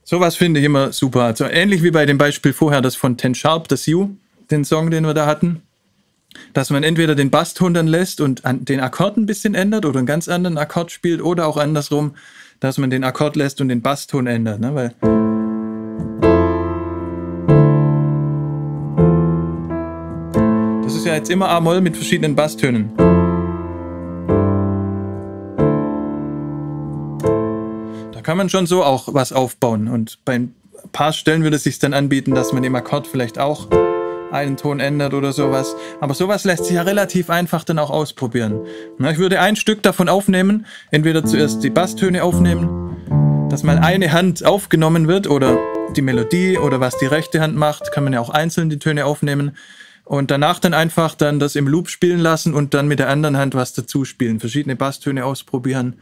[0.04, 1.22] Sowas finde ich immer super.
[1.22, 4.10] Also ähnlich wie bei dem Beispiel vorher, das von Ten Sharp, das You,
[4.52, 5.62] den Song, den wir da hatten.
[6.54, 10.08] Dass man entweder den Basston dann lässt und den Akkord ein bisschen ändert oder einen
[10.08, 12.16] ganz anderen Akkord spielt oder auch andersrum,
[12.60, 14.60] dass man den Akkord lässt und den Basston ändert.
[14.60, 14.76] Ne?
[14.76, 14.94] Weil
[20.84, 22.92] das ist ja jetzt immer A-Moll mit verschiedenen Basstönen.
[28.24, 29.88] kann man schon so auch was aufbauen.
[29.88, 30.56] Und bei ein
[30.92, 33.68] paar Stellen würde es sich dann anbieten, dass man im Akkord vielleicht auch
[34.34, 35.76] einen Ton ändert oder sowas.
[36.02, 38.62] Aber sowas lässt sich ja relativ einfach dann auch ausprobieren.
[39.00, 44.44] Ich würde ein Stück davon aufnehmen, entweder zuerst die Basstöne aufnehmen, dass mal eine Hand
[44.44, 45.58] aufgenommen wird oder
[45.96, 49.06] die Melodie oder was die rechte Hand macht, kann man ja auch einzeln die Töne
[49.06, 49.56] aufnehmen
[50.06, 53.38] und danach dann einfach dann das im Loop spielen lassen und dann mit der anderen
[53.38, 55.98] Hand was dazu spielen, verschiedene Basstöne ausprobieren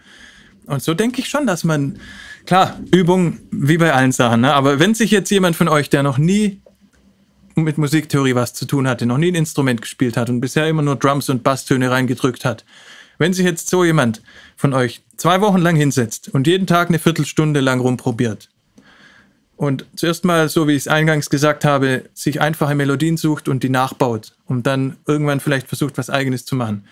[0.67, 1.99] und so denke ich schon, dass man,
[2.45, 4.53] klar, Übung wie bei allen Sachen, ne?
[4.53, 6.61] aber wenn sich jetzt jemand von euch, der noch nie
[7.56, 10.82] mit Musiktheorie was zu tun hatte, noch nie ein Instrument gespielt hat und bisher immer
[10.82, 12.66] nur Drums und Basstöne reingedrückt hat,
[13.18, 14.22] wenn sich jetzt so jemand
[14.56, 18.49] von euch zwei Wochen lang hinsetzt und jeden Tag eine Viertelstunde lang rumprobiert
[19.62, 23.62] und zuerst mal, so wie ich es eingangs gesagt habe, sich einfache Melodien sucht und
[23.62, 26.88] die nachbaut und dann irgendwann vielleicht versucht, was eigenes zu machen,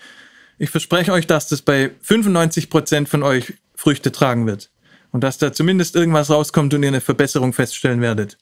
[0.56, 4.70] ich verspreche euch, dass das bei 95 Prozent von euch Früchte tragen wird.
[5.10, 8.38] Und dass da zumindest irgendwas rauskommt und ihr eine Verbesserung feststellen werdet.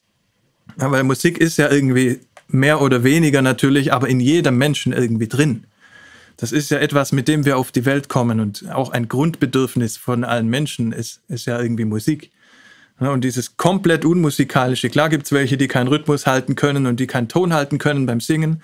[0.79, 5.27] Ja, weil Musik ist ja irgendwie mehr oder weniger natürlich, aber in jedem Menschen irgendwie
[5.27, 5.65] drin.
[6.37, 9.97] Das ist ja etwas, mit dem wir auf die Welt kommen und auch ein Grundbedürfnis
[9.97, 12.31] von allen Menschen ist, ist ja irgendwie Musik.
[12.97, 17.07] Und dieses komplett unmusikalische, klar gibt es welche, die keinen Rhythmus halten können und die
[17.07, 18.61] keinen Ton halten können beim Singen.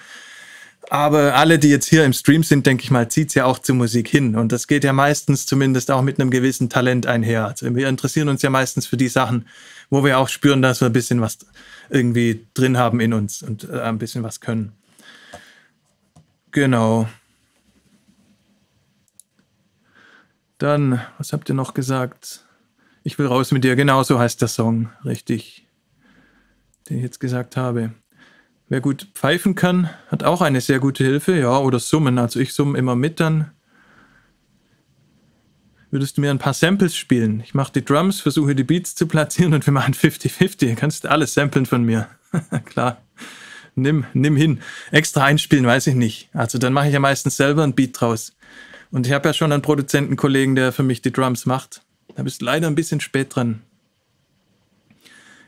[0.89, 3.59] Aber alle, die jetzt hier im Stream sind, denke ich mal, zieht es ja auch
[3.59, 4.35] zur Musik hin.
[4.35, 7.47] Und das geht ja meistens zumindest auch mit einem gewissen Talent einher.
[7.47, 9.47] Also wir interessieren uns ja meistens für die Sachen,
[9.89, 11.39] wo wir auch spüren, dass wir ein bisschen was
[11.89, 14.73] irgendwie drin haben in uns und äh, ein bisschen was können.
[16.51, 17.07] Genau.
[20.57, 22.45] Dann, was habt ihr noch gesagt?
[23.03, 23.75] Ich will raus mit dir.
[23.75, 25.67] Genau so heißt der Song, richtig,
[26.89, 27.91] den ich jetzt gesagt habe.
[28.67, 32.17] Wer gut pfeifen kann, hat auch eine sehr gute Hilfe, ja, oder summen.
[32.17, 33.51] Also ich summe immer mit dann.
[35.91, 37.41] Würdest du mir ein paar Samples spielen?
[37.41, 40.69] Ich mache die Drums, versuche die Beats zu platzieren und wir machen 50-50.
[40.69, 42.07] Du kannst alles samplen von mir.
[42.65, 43.01] Klar.
[43.75, 44.61] Nimm, nimm hin.
[44.91, 46.29] Extra einspielen, weiß ich nicht.
[46.33, 48.35] Also dann mache ich ja meistens selber ein Beat draus.
[48.91, 51.81] Und ich habe ja schon einen Produzentenkollegen, der für mich die Drums macht.
[52.15, 53.61] Da bist du leider ein bisschen spät dran.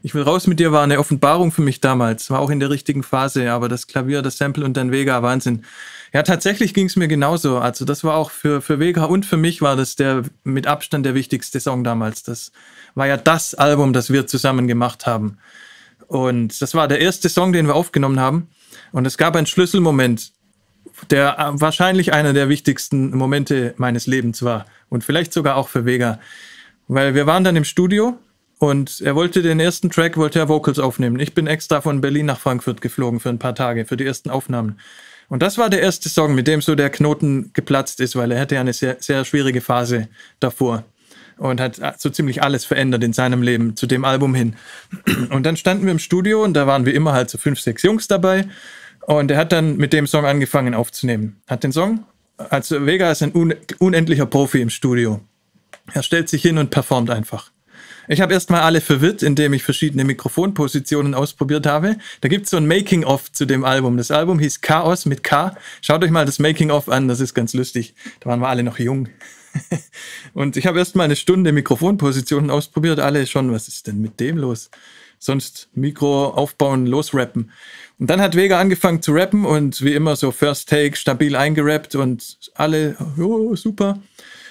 [0.04, 2.30] Ich will raus mit dir war eine Offenbarung für mich damals.
[2.30, 5.64] War auch in der richtigen Phase, aber das Klavier, das Sample und dann Vega, Wahnsinn.
[6.14, 7.58] Ja, tatsächlich ging es mir genauso.
[7.58, 11.06] Also das war auch für, für Vega und für mich war das der mit Abstand
[11.06, 12.24] der wichtigste Song damals.
[12.24, 12.52] Das
[12.96, 15.38] war ja das Album, das wir zusammen gemacht haben.
[16.08, 18.48] Und das war der erste Song, den wir aufgenommen haben.
[18.92, 20.32] Und es gab einen Schlüsselmoment,
[21.10, 24.66] der äh, wahrscheinlich einer der wichtigsten Momente meines Lebens war.
[24.90, 26.20] Und vielleicht sogar auch für Vega.
[26.88, 28.18] Weil wir waren dann im Studio
[28.60, 31.20] und er wollte den ersten Track, wollte er Vocals aufnehmen.
[31.20, 34.30] Ich bin extra von Berlin nach Frankfurt geflogen für ein paar Tage, für die ersten
[34.30, 34.80] Aufnahmen.
[35.30, 38.40] Und das war der erste Song, mit dem so der Knoten geplatzt ist, weil er
[38.40, 40.08] hatte ja eine sehr, sehr schwierige Phase
[40.40, 40.86] davor.
[41.38, 44.56] und hat so ziemlich alles verändert in seinem Leben zu dem Album hin.
[45.30, 47.84] Und dann standen wir im Studio und da waren wir immer halt so fünf, sechs
[47.84, 48.48] Jungs dabei.
[49.06, 51.42] Und er hat dann mit dem Song angefangen aufzunehmen.
[51.48, 52.06] Hat den Song,
[52.38, 53.32] also Vega ist ein
[53.80, 55.22] unendlicher Profi im Studio.
[55.94, 57.52] Er stellt sich hin und performt einfach.
[58.10, 61.98] Ich habe erstmal alle verwirrt, indem ich verschiedene Mikrofonpositionen ausprobiert habe.
[62.22, 63.98] Da gibt es so ein Making-of zu dem Album.
[63.98, 65.58] Das Album hieß Chaos mit K.
[65.82, 67.96] Schaut euch mal das Making-of an, das ist ganz lustig.
[68.22, 69.10] Da waren wir alle noch jung.
[70.34, 73.02] und ich habe erstmal eine Stunde Mikrofonpositionen ausprobiert.
[73.02, 74.70] Alle schon, was ist denn mit dem los?
[75.20, 77.52] Sonst Mikro aufbauen, losrappen.
[78.00, 81.96] Und dann hat Vega angefangen zu rappen und wie immer so First Take stabil eingerappt
[81.96, 84.00] und alle, oh, super.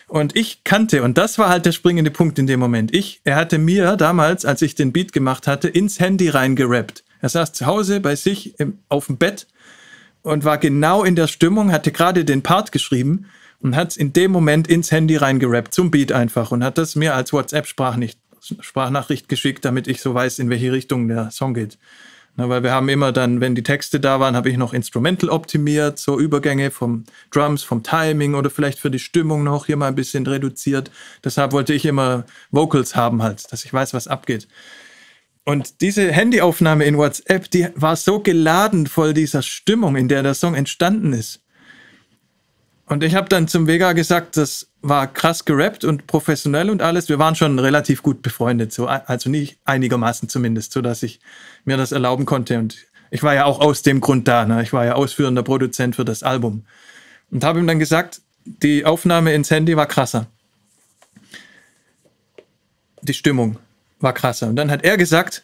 [0.09, 2.95] Und ich kannte, und das war halt der springende Punkt in dem Moment.
[2.95, 7.03] Ich, er hatte mir damals, als ich den Beat gemacht hatte, ins Handy reingerappt.
[7.21, 9.49] Er saß zu Hause bei sich im, auf dem Bett
[10.23, 13.27] und war genau in der Stimmung, hatte gerade den Part geschrieben
[13.61, 16.95] und hat es in dem Moment ins Handy reingerappt, zum Beat einfach und hat das
[16.95, 21.79] mir als WhatsApp-Sprachnachricht geschickt, damit ich so weiß, in welche Richtung der Song geht.
[22.39, 25.30] Na, weil wir haben immer dann, wenn die Texte da waren, habe ich noch Instrumental
[25.30, 29.89] optimiert, so Übergänge vom Drums, vom Timing oder vielleicht für die Stimmung noch hier mal
[29.89, 30.91] ein bisschen reduziert.
[31.24, 34.49] Deshalb wollte ich immer Vocals haben halt, dass ich weiß, was abgeht.
[35.45, 40.34] Und diese Handyaufnahme in WhatsApp, die war so geladen voll dieser Stimmung, in der der
[40.34, 41.41] Song entstanden ist.
[42.89, 47.09] Und ich habe dann zum Vega gesagt, das war krass gerappt und professionell und alles.
[47.09, 51.18] Wir waren schon relativ gut befreundet, so, also nicht einigermaßen zumindest, so dass ich
[51.64, 52.59] mir das erlauben konnte.
[52.59, 52.76] Und
[53.11, 54.45] ich war ja auch aus dem Grund da.
[54.45, 54.62] Ne?
[54.62, 56.64] Ich war ja ausführender Produzent für das Album.
[57.32, 60.28] Und habe ihm dann gesagt, die Aufnahme ins Handy war krasser.
[63.03, 63.59] Die Stimmung
[63.99, 64.47] war krasser.
[64.47, 65.43] Und dann hat er gesagt,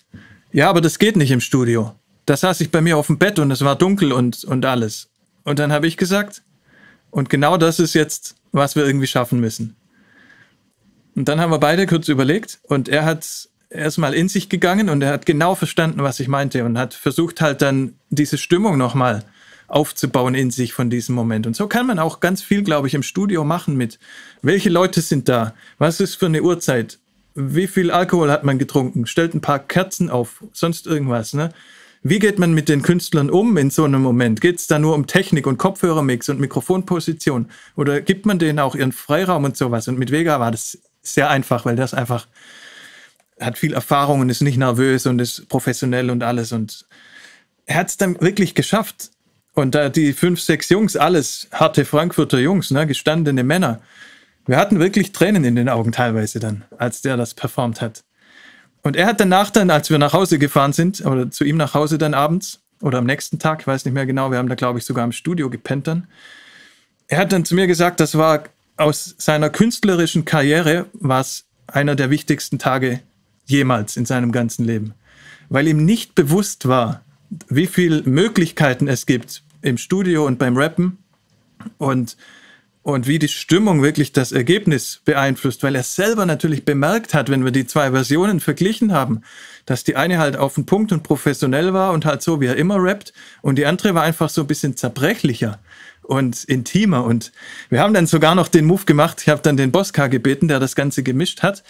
[0.52, 1.92] ja, aber das geht nicht im Studio.
[2.24, 5.08] Da saß ich bei mir auf dem Bett und es war dunkel und, und alles.
[5.42, 6.42] Und dann habe ich gesagt,
[7.12, 9.76] und genau das ist jetzt, was wir irgendwie schaffen müssen.
[11.14, 15.02] Und dann haben wir beide kurz überlegt und er hat erstmal in sich gegangen und
[15.02, 19.24] er hat genau verstanden, was ich meinte und hat versucht halt dann diese Stimmung nochmal
[19.68, 21.46] aufzubauen in sich von diesem Moment.
[21.46, 23.98] Und so kann man auch ganz viel, glaube ich, im Studio machen mit,
[24.40, 25.54] welche Leute sind da?
[25.78, 26.98] Was ist für eine Uhrzeit?
[27.34, 29.06] Wie viel Alkohol hat man getrunken?
[29.06, 31.52] Stellt ein paar Kerzen auf, sonst irgendwas, ne?
[32.04, 34.40] Wie geht man mit den Künstlern um in so einem Moment?
[34.40, 37.48] Geht es da nur um Technik und Kopfhörermix und Mikrofonposition?
[37.76, 39.86] Oder gibt man denen auch ihren Freiraum und sowas?
[39.86, 42.26] Und mit Vega war das sehr einfach, weil das einfach
[43.40, 46.50] hat viel Erfahrung und ist nicht nervös und ist professionell und alles.
[46.50, 46.86] Und
[47.66, 49.10] er hat es dann wirklich geschafft.
[49.54, 53.80] Und da die fünf, sechs Jungs, alles harte Frankfurter Jungs, ne, gestandene Männer.
[54.46, 58.02] Wir hatten wirklich Tränen in den Augen teilweise dann, als der das performt hat.
[58.82, 61.74] Und er hat danach dann, als wir nach Hause gefahren sind, oder zu ihm nach
[61.74, 64.56] Hause dann abends, oder am nächsten Tag, ich weiß nicht mehr genau, wir haben da,
[64.56, 66.08] glaube ich, sogar im Studio gepennt dann.
[67.06, 68.44] Er hat dann zu mir gesagt, das war
[68.76, 73.00] aus seiner künstlerischen Karriere, war es einer der wichtigsten Tage
[73.46, 74.94] jemals in seinem ganzen Leben.
[75.48, 77.02] Weil ihm nicht bewusst war,
[77.48, 80.98] wie viele Möglichkeiten es gibt im Studio und beim Rappen
[81.78, 82.16] und
[82.82, 87.44] und wie die Stimmung wirklich das Ergebnis beeinflusst, weil er selber natürlich bemerkt hat, wenn
[87.44, 89.22] wir die zwei Versionen verglichen haben,
[89.66, 92.56] dass die eine halt auf den Punkt und professionell war und halt so, wie er
[92.56, 95.60] immer rappt, und die andere war einfach so ein bisschen zerbrechlicher
[96.02, 97.04] und intimer.
[97.04, 97.32] Und
[97.70, 100.58] wir haben dann sogar noch den Move gemacht, ich habe dann den Bosca gebeten, der
[100.58, 101.62] das Ganze gemischt hat.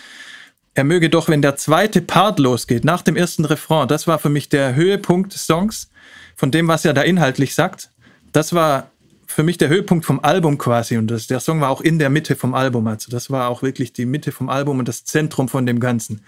[0.75, 4.31] Er möge doch, wenn der zweite Part losgeht, nach dem ersten Refrain, das war für
[4.31, 5.91] mich der Höhepunkt des Songs,
[6.35, 7.91] von dem, was er da inhaltlich sagt.
[8.33, 8.92] Das war
[9.33, 10.97] für mich der Höhepunkt vom Album quasi.
[10.97, 12.87] Und das, der Song war auch in der Mitte vom Album.
[12.87, 16.23] Also das war auch wirklich die Mitte vom Album und das Zentrum von dem Ganzen.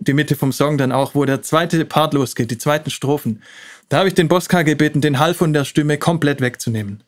[0.00, 3.42] Die Mitte vom Song dann auch, wo der zweite Part losgeht, die zweiten Strophen.
[3.88, 7.02] Da habe ich den Bosca gebeten, den Hall von der Stimme komplett wegzunehmen.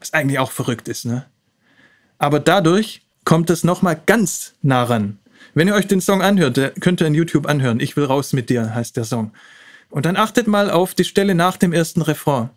[0.00, 1.26] Was eigentlich auch verrückt ist, ne?
[2.18, 5.18] Aber dadurch kommt es nochmal ganz nah ran.
[5.54, 7.80] Wenn ihr euch den Song anhört, könnt ihr in YouTube anhören.
[7.80, 9.32] Ich will raus mit dir, heißt der Song.
[9.90, 12.50] Und dann achtet mal auf die Stelle nach dem ersten Refrain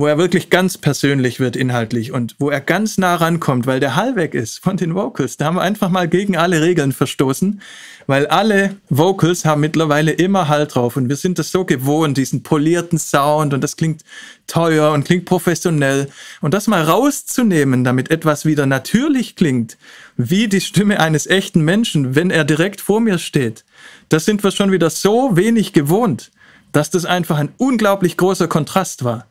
[0.00, 3.96] wo er wirklich ganz persönlich wird inhaltlich und wo er ganz nah rankommt, weil der
[3.96, 5.36] Hall weg ist von den Vocals.
[5.36, 7.60] Da haben wir einfach mal gegen alle Regeln verstoßen,
[8.06, 12.42] weil alle Vocals haben mittlerweile immer Hall drauf und wir sind das so gewohnt, diesen
[12.42, 14.02] polierten Sound und das klingt
[14.46, 16.08] teuer und klingt professionell
[16.40, 19.76] und das mal rauszunehmen, damit etwas wieder natürlich klingt,
[20.16, 23.66] wie die Stimme eines echten Menschen, wenn er direkt vor mir steht.
[24.08, 26.30] Das sind wir schon wieder so wenig gewohnt,
[26.72, 29.29] dass das einfach ein unglaublich großer Kontrast war.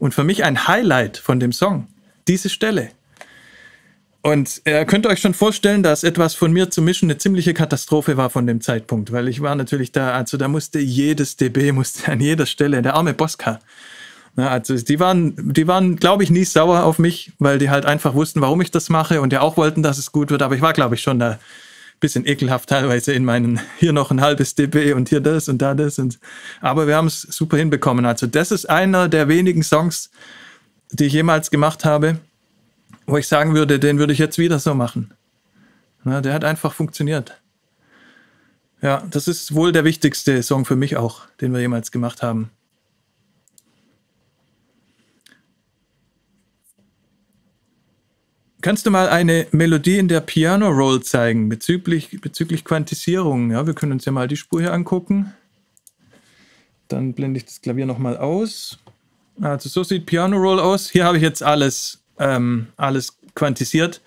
[0.00, 1.86] Und für mich ein Highlight von dem Song,
[2.26, 2.88] diese Stelle.
[4.22, 8.16] Und ihr könnt euch schon vorstellen, dass etwas von mir zu mischen eine ziemliche Katastrophe
[8.16, 12.10] war von dem Zeitpunkt, weil ich war natürlich da, also da musste jedes dB, musste
[12.10, 13.60] an jeder Stelle, der arme Bosca.
[14.36, 18.14] also die waren, die waren, glaube ich, nie sauer auf mich, weil die halt einfach
[18.14, 20.40] wussten, warum ich das mache und ja auch wollten, dass es gut wird.
[20.42, 21.38] Aber ich war, glaube ich, schon da
[22.00, 25.74] bisschen ekelhaft teilweise in meinen, hier noch ein halbes dB und hier das und da
[25.74, 25.98] das.
[25.98, 26.18] Und,
[26.60, 28.06] aber wir haben es super hinbekommen.
[28.06, 30.10] Also das ist einer der wenigen Songs,
[30.90, 32.18] die ich jemals gemacht habe,
[33.06, 35.12] wo ich sagen würde, den würde ich jetzt wieder so machen.
[36.04, 37.40] Na, der hat einfach funktioniert.
[38.82, 42.50] Ja, das ist wohl der wichtigste Song für mich auch, den wir jemals gemacht haben.
[48.62, 53.50] Kannst du mal eine Melodie in der Piano Roll zeigen bezüglich, bezüglich Quantisierung?
[53.50, 55.32] Ja, wir können uns ja mal die Spur hier angucken.
[56.88, 58.78] Dann blende ich das Klavier nochmal aus.
[59.40, 60.90] Also so sieht Piano Roll aus.
[60.90, 64.02] Hier habe ich jetzt alles, ähm, alles quantisiert.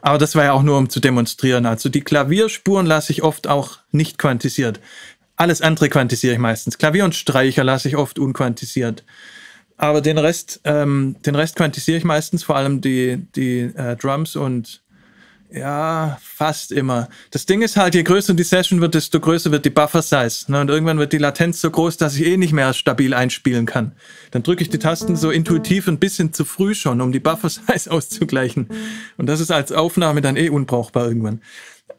[0.00, 1.66] Aber das war ja auch nur, um zu demonstrieren.
[1.66, 4.80] Also die Klavierspuren lasse ich oft auch nicht quantisiert.
[5.36, 6.78] Alles andere quantisiere ich meistens.
[6.78, 9.04] Klavier und Streicher lasse ich oft unquantisiert.
[9.78, 14.36] Aber den Rest, ähm, den Rest quantisiere ich meistens, vor allem die, die äh, Drums
[14.36, 14.82] und
[15.50, 17.08] ja, fast immer.
[17.30, 20.50] Das Ding ist halt, je größer die Session wird, desto größer wird die Buffer Size.
[20.50, 20.60] Ne?
[20.60, 23.92] Und irgendwann wird die Latenz so groß, dass ich eh nicht mehr stabil einspielen kann.
[24.30, 27.48] Dann drücke ich die Tasten so intuitiv ein bisschen zu früh schon, um die Buffer
[27.48, 28.68] Size auszugleichen.
[29.16, 31.40] Und das ist als Aufnahme dann eh unbrauchbar irgendwann.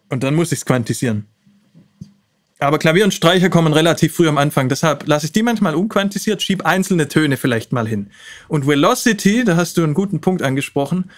[0.10, 1.26] Und dann muss ich es quantisieren.
[2.62, 4.68] Aber Klavier und Streicher kommen relativ früh am Anfang.
[4.68, 8.12] Deshalb lasse ich die manchmal unquantisiert, schiebe einzelne Töne vielleicht mal hin.
[8.50, 11.10] Und Velocity, da hast du einen guten Punkt angesprochen.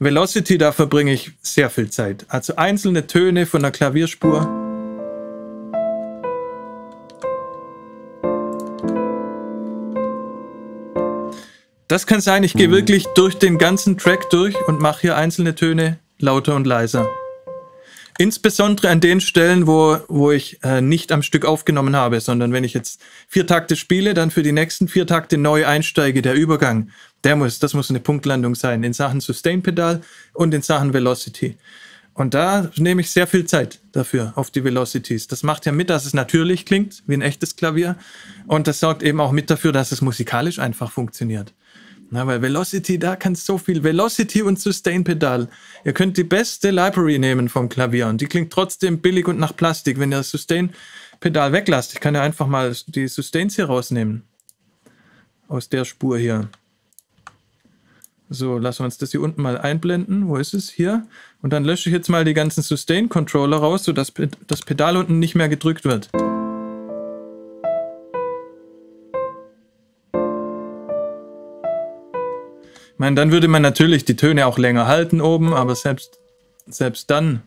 [0.00, 2.26] Velocity, da verbringe ich sehr viel Zeit.
[2.28, 4.40] Also einzelne Töne von der Klavierspur.
[11.86, 15.54] Das kann sein, ich gehe wirklich durch den ganzen Track durch und mache hier einzelne
[15.54, 17.08] Töne lauter und leiser.
[18.20, 22.64] Insbesondere an den Stellen, wo, wo ich äh, nicht am Stück aufgenommen habe, sondern wenn
[22.64, 26.90] ich jetzt vier Takte spiele, dann für die nächsten vier Takte neu einsteige, der Übergang,
[27.22, 30.02] der muss, das muss eine Punktlandung sein in Sachen Sustain-Pedal
[30.34, 31.56] und in Sachen Velocity.
[32.12, 35.28] Und da nehme ich sehr viel Zeit dafür, auf die Velocities.
[35.28, 37.94] Das macht ja mit, dass es natürlich klingt, wie ein echtes Klavier.
[38.48, 41.54] Und das sorgt eben auch mit dafür, dass es musikalisch einfach funktioniert.
[42.10, 43.82] Na, weil Velocity, da kann so viel.
[43.82, 45.48] Velocity und Sustain-Pedal.
[45.84, 49.54] Ihr könnt die beste Library nehmen vom Klavier und die klingt trotzdem billig und nach
[49.54, 51.92] Plastik, wenn ihr das Sustain-Pedal weglasst.
[51.92, 54.22] Ich kann ja einfach mal die Sustains hier rausnehmen.
[55.48, 56.48] Aus der Spur hier.
[58.30, 60.28] So, lassen wir uns das hier unten mal einblenden.
[60.28, 60.70] Wo ist es?
[60.70, 61.06] Hier.
[61.42, 64.12] Und dann lösche ich jetzt mal die ganzen Sustain-Controller raus, sodass
[64.46, 66.10] das Pedal unten nicht mehr gedrückt wird.
[72.98, 76.18] Ich meine, dann würde man natürlich die Töne auch länger halten oben, aber selbst,
[76.66, 77.44] selbst dann.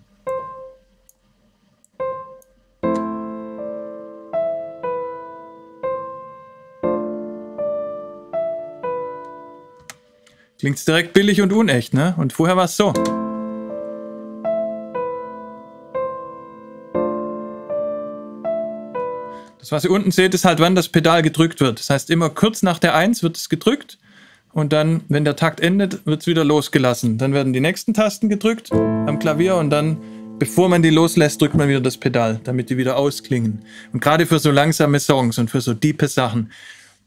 [10.58, 12.16] Klingt es direkt billig und unecht, ne?
[12.18, 12.93] Und vorher war es so.
[19.60, 21.80] Das, was ihr unten seht, ist halt, wann das Pedal gedrückt wird.
[21.80, 23.97] Das heißt, immer kurz nach der 1 wird es gedrückt
[24.54, 27.18] und dann, wenn der Takt endet, wird es wieder losgelassen.
[27.18, 29.97] Dann werden die nächsten Tasten gedrückt am Klavier und dann,
[30.39, 33.64] bevor man die loslässt, drückt man wieder das Pedal, damit die wieder ausklingen.
[33.93, 36.52] Und gerade für so langsame Songs und für so diepe Sachen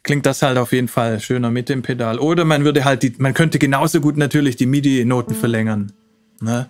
[0.02, 2.18] klingt das halt auf jeden Fall schöner mit dem Pedal.
[2.18, 5.92] Oder man würde halt die, man könnte genauso gut natürlich die MIDI-Noten verlängern.
[6.40, 6.66] Ne?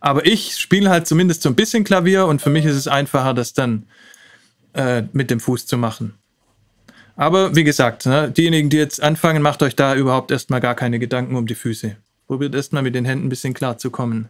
[0.00, 3.32] Aber ich spiele halt zumindest so ein bisschen Klavier und für mich ist es einfacher,
[3.32, 3.86] das dann
[4.74, 6.14] äh, mit dem Fuß zu machen.
[7.16, 10.98] Aber wie gesagt, ne, diejenigen, die jetzt anfangen, macht euch da überhaupt erstmal gar keine
[10.98, 11.96] Gedanken um die Füße.
[12.26, 14.28] Probiert erstmal mit den Händen ein bisschen klar zu kommen.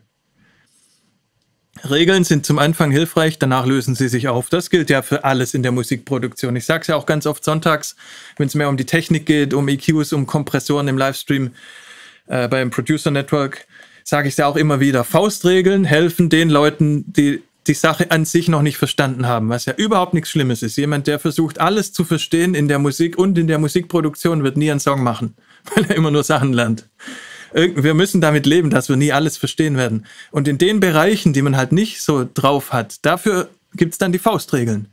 [1.88, 4.48] Regeln sind zum Anfang hilfreich, danach lösen sie sich auf.
[4.48, 6.54] Das gilt ja für alles in der Musikproduktion.
[6.56, 7.96] Ich sage es ja auch ganz oft sonntags,
[8.36, 11.50] wenn es mehr um die Technik geht, um EQs, um Kompressoren im Livestream
[12.26, 13.66] äh, beim Producer Network,
[14.04, 15.02] sage ich es ja auch immer wieder.
[15.04, 19.74] Faustregeln helfen den Leuten, die die Sache an sich noch nicht verstanden haben, was ja
[19.74, 20.76] überhaupt nichts Schlimmes ist.
[20.76, 24.70] Jemand, der versucht, alles zu verstehen in der Musik und in der Musikproduktion, wird nie
[24.70, 25.34] einen Song machen,
[25.74, 26.88] weil er immer nur Sachen lernt.
[27.52, 30.06] Wir müssen damit leben, dass wir nie alles verstehen werden.
[30.32, 34.18] Und in den Bereichen, die man halt nicht so drauf hat, dafür gibt's dann die
[34.18, 34.88] Faustregeln.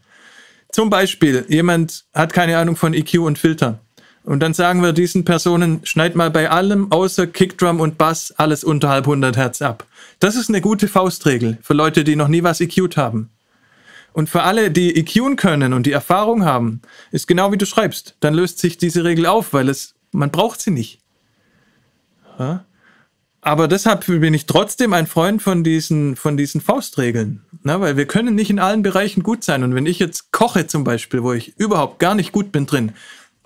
[0.72, 3.80] Zum Beispiel, jemand hat keine Ahnung von EQ und Filter.
[4.24, 8.64] Und dann sagen wir diesen Personen, schneid mal bei allem außer Kickdrum und Bass alles
[8.64, 9.86] unterhalb 100 Hertz ab.
[10.22, 13.32] Das ist eine gute Faustregel für Leute, die noch nie was EQt haben.
[14.14, 18.16] Und für alle, die EQen können und die Erfahrung haben, ist genau wie du schreibst.
[18.20, 21.00] Dann löst sich diese Regel auf, weil es, man braucht sie nicht.
[22.38, 22.66] Ja?
[23.42, 27.42] Aber deshalb bin ich trotzdem ein Freund von diesen, von diesen Faustregeln.
[27.64, 29.64] Na, weil wir können nicht in allen Bereichen gut sein.
[29.64, 32.92] Und wenn ich jetzt koche zum Beispiel, wo ich überhaupt gar nicht gut bin drin,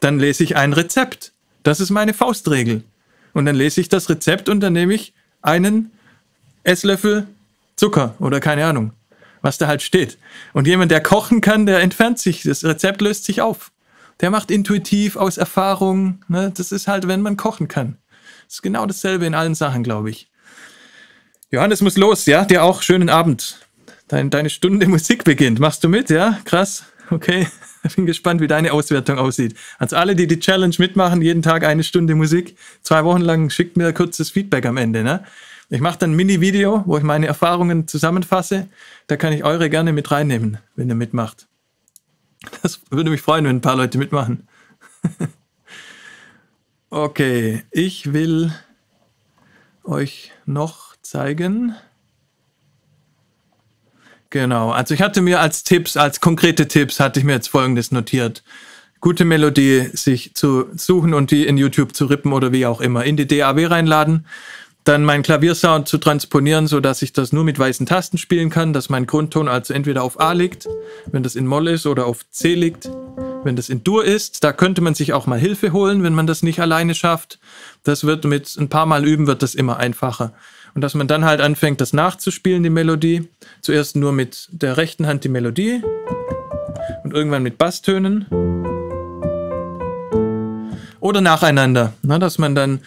[0.02, 1.32] dann lese ich ein Rezept.
[1.64, 2.84] Das ist meine Faustregel.
[3.32, 5.92] Und dann lese ich das Rezept und dann nehme ich einen
[6.66, 7.28] Esslöffel
[7.76, 8.92] Zucker oder keine Ahnung,
[9.42, 10.18] was da halt steht.
[10.54, 13.72] Und jemand, der kochen kann, der entfernt sich, das Rezept löst sich auf.
[14.22, 16.24] Der macht intuitiv aus Erfahrung.
[16.28, 16.52] Ne?
[16.56, 17.98] Das ist halt, wenn man kochen kann.
[18.46, 20.30] Das ist genau dasselbe in allen Sachen, glaube ich.
[21.52, 22.46] Johannes muss los, ja?
[22.46, 23.60] Dir auch schönen Abend.
[24.08, 25.60] Dein, deine Stunde Musik beginnt.
[25.60, 26.40] Machst du mit, ja?
[26.46, 26.86] Krass.
[27.10, 27.48] Okay.
[27.96, 29.56] Bin gespannt, wie deine Auswertung aussieht.
[29.78, 33.78] Also alle, die die Challenge mitmachen, jeden Tag eine Stunde Musik, zwei Wochen lang, schickt
[33.78, 35.04] mir kurzes Feedback am Ende.
[35.04, 35.24] Ne?
[35.70, 38.68] Ich mache dann ein Mini-Video, wo ich meine Erfahrungen zusammenfasse.
[39.08, 41.48] Da kann ich eure gerne mit reinnehmen, wenn ihr mitmacht.
[42.62, 44.48] Das würde mich freuen, wenn ein paar Leute mitmachen.
[46.92, 48.54] okay, ich will
[49.84, 51.76] euch noch zeigen.
[54.30, 57.92] Genau, also ich hatte mir als Tipps, als konkrete Tipps, hatte ich mir jetzt folgendes
[57.92, 58.44] notiert.
[59.00, 63.04] Gute Melodie sich zu suchen und die in YouTube zu rippen oder wie auch immer,
[63.04, 64.26] in die DAW reinladen
[64.86, 68.72] dann meinen Klaviersound zu transponieren, so dass ich das nur mit weißen Tasten spielen kann,
[68.72, 70.68] dass mein Grundton also entweder auf A liegt,
[71.08, 72.90] wenn das in Moll ist, oder auf C liegt,
[73.44, 74.44] wenn das in Dur ist.
[74.44, 77.40] Da könnte man sich auch mal Hilfe holen, wenn man das nicht alleine schafft.
[77.84, 80.34] Das wird mit ein paar Mal üben, wird das immer einfacher.
[80.76, 83.28] Und dass man dann halt anfängt, das nachzuspielen, die Melodie.
[83.62, 85.82] Zuerst nur mit der rechten Hand die Melodie
[87.04, 88.28] und irgendwann mit Basstönen.
[91.00, 92.82] Oder nacheinander, ne, dass man dann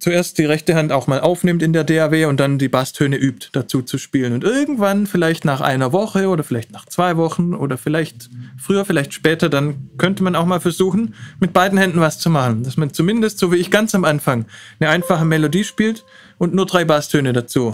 [0.00, 3.50] zuerst die rechte Hand auch mal aufnimmt in der DAW und dann die Basstöne übt,
[3.52, 4.32] dazu zu spielen.
[4.32, 9.12] Und irgendwann, vielleicht nach einer Woche oder vielleicht nach zwei Wochen oder vielleicht früher, vielleicht
[9.12, 12.64] später, dann könnte man auch mal versuchen, mit beiden Händen was zu machen.
[12.64, 14.46] Dass man zumindest, so wie ich ganz am Anfang,
[14.80, 16.04] eine einfache Melodie spielt
[16.38, 17.72] und nur drei Basstöne dazu.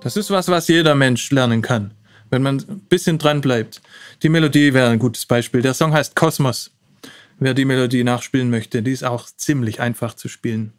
[0.00, 1.92] Das ist was, was jeder Mensch lernen kann
[2.30, 3.80] wenn man ein bisschen dran bleibt.
[4.22, 5.62] Die Melodie wäre ein gutes Beispiel.
[5.62, 6.72] Der Song heißt Kosmos.
[7.38, 10.72] Wer die Melodie nachspielen möchte, die ist auch ziemlich einfach zu spielen.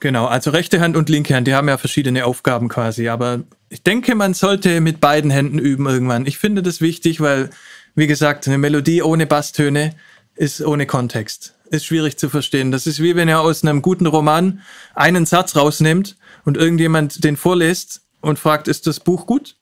[0.00, 3.82] Genau, also rechte Hand und linke Hand, die haben ja verschiedene Aufgaben quasi, aber ich
[3.82, 6.24] denke, man sollte mit beiden Händen üben irgendwann.
[6.26, 7.50] Ich finde das wichtig, weil,
[7.96, 9.94] wie gesagt, eine Melodie ohne Basstöne
[10.36, 11.54] ist ohne Kontext.
[11.70, 12.70] Ist schwierig zu verstehen.
[12.70, 14.62] Das ist wie wenn er aus einem guten Roman
[14.94, 19.56] einen Satz rausnimmt und irgendjemand den vorliest und fragt, ist das Buch gut?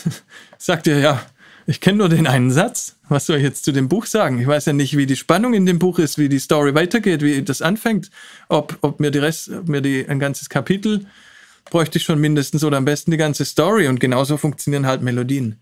[0.58, 1.22] sagt er, ja,
[1.66, 2.96] ich kenne nur den einen Satz.
[3.08, 4.40] Was soll ich jetzt zu dem Buch sagen?
[4.40, 7.22] Ich weiß ja nicht, wie die Spannung in dem Buch ist, wie die Story weitergeht,
[7.22, 8.10] wie das anfängt.
[8.48, 11.06] Ob, ob mir die Rest, mir die, ein ganzes Kapitel
[11.70, 13.86] bräuchte ich schon mindestens oder am besten die ganze Story.
[13.86, 15.60] Und genauso funktionieren halt Melodien.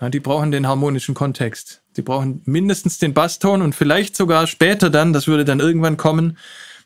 [0.00, 1.82] Ja, die brauchen den harmonischen Kontext.
[1.96, 6.38] Die brauchen mindestens den Basston und vielleicht sogar später dann, das würde dann irgendwann kommen,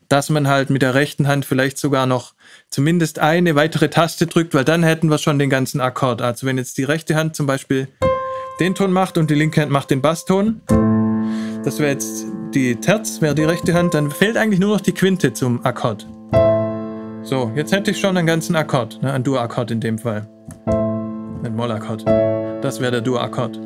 [0.09, 2.35] dass man halt mit der rechten Hand vielleicht sogar noch
[2.75, 6.21] zumindest eine weitere Taste drückt, weil dann hätten wir schon den ganzen Akkord.
[6.21, 7.87] Also wenn jetzt die rechte Hand zum Beispiel
[8.59, 10.61] den Ton macht und die linke Hand macht den Basston,
[11.65, 14.91] das wäre jetzt die Terz, wäre die rechte Hand, dann fehlt eigentlich nur noch die
[14.91, 16.05] Quinte zum Akkord.
[17.23, 20.27] So, jetzt hätte ich schon einen ganzen Akkord, ne, ein Dur-Akkord in dem Fall.
[20.67, 22.05] Ein Moll-Akkord.
[22.61, 23.57] Das wäre der Dur-Akkord.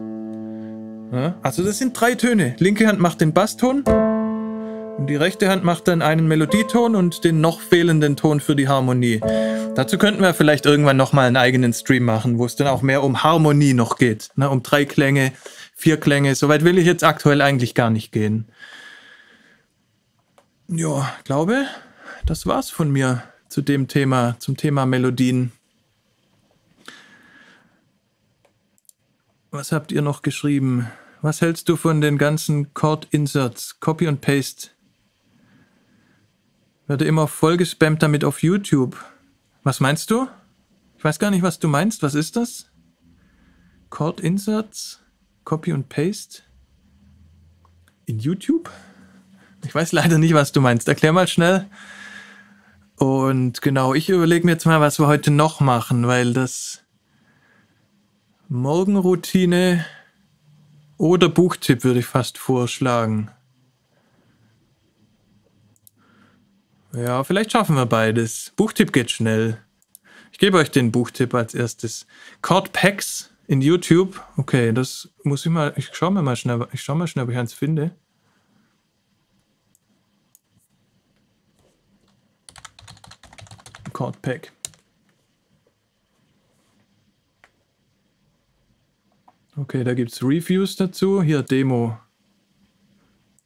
[1.12, 2.56] Ja, also das sind drei Töne.
[2.59, 3.84] Linke Hand macht den Basston,
[4.99, 8.68] und die rechte Hand macht dann einen Melodieton und den noch fehlenden Ton für die
[8.68, 9.20] Harmonie.
[9.74, 13.05] Dazu könnten wir vielleicht irgendwann nochmal einen eigenen Stream machen, wo es dann auch mehr
[13.05, 14.30] um Harmonie noch geht.
[14.34, 14.51] Ne?
[14.51, 15.32] Um drei Klänge,
[15.76, 16.34] vier Klänge.
[16.34, 18.49] Soweit will ich jetzt aktuell eigentlich gar nicht gehen.
[20.66, 21.66] Ja, glaube,
[22.26, 25.53] das war's von mir zu dem Thema, zum Thema Melodien.
[29.53, 30.90] Was habt ihr noch geschrieben?
[31.22, 34.70] Was hältst du von den ganzen Chord Inserts, Copy und Paste
[36.89, 38.97] werde immer vollgespammt damit auf YouTube.
[39.62, 40.26] Was meinst du?
[40.97, 42.03] Ich weiß gar nicht, was du meinst.
[42.03, 42.70] Was ist das?
[43.91, 45.01] Chord Inserts,
[45.45, 46.43] Copy und Paste
[48.07, 48.70] in YouTube?
[49.64, 50.89] Ich weiß leider nicht, was du meinst.
[50.89, 51.66] Erklär mal schnell.
[52.97, 56.82] Und genau, ich überlege mir jetzt mal, was wir heute noch machen, weil das
[58.49, 59.84] Morgenroutine
[60.97, 63.30] oder Buchtipp würde ich fast vorschlagen.
[66.93, 68.53] Ja, vielleicht schaffen wir beides.
[68.57, 69.62] Buchtipp geht schnell.
[70.32, 72.07] Ich gebe euch den Buchtipp als erstes.
[72.43, 74.22] Chord Packs in YouTube.
[74.36, 75.72] Okay, das muss ich mal.
[75.76, 76.66] Ich schaue mir mal schnell.
[76.72, 77.95] Ich schaue mal schnell, ob ich eins finde.
[83.93, 84.53] Chord Pack.
[89.57, 91.20] Okay, da gibt es Reviews dazu.
[91.20, 91.99] Hier Demo.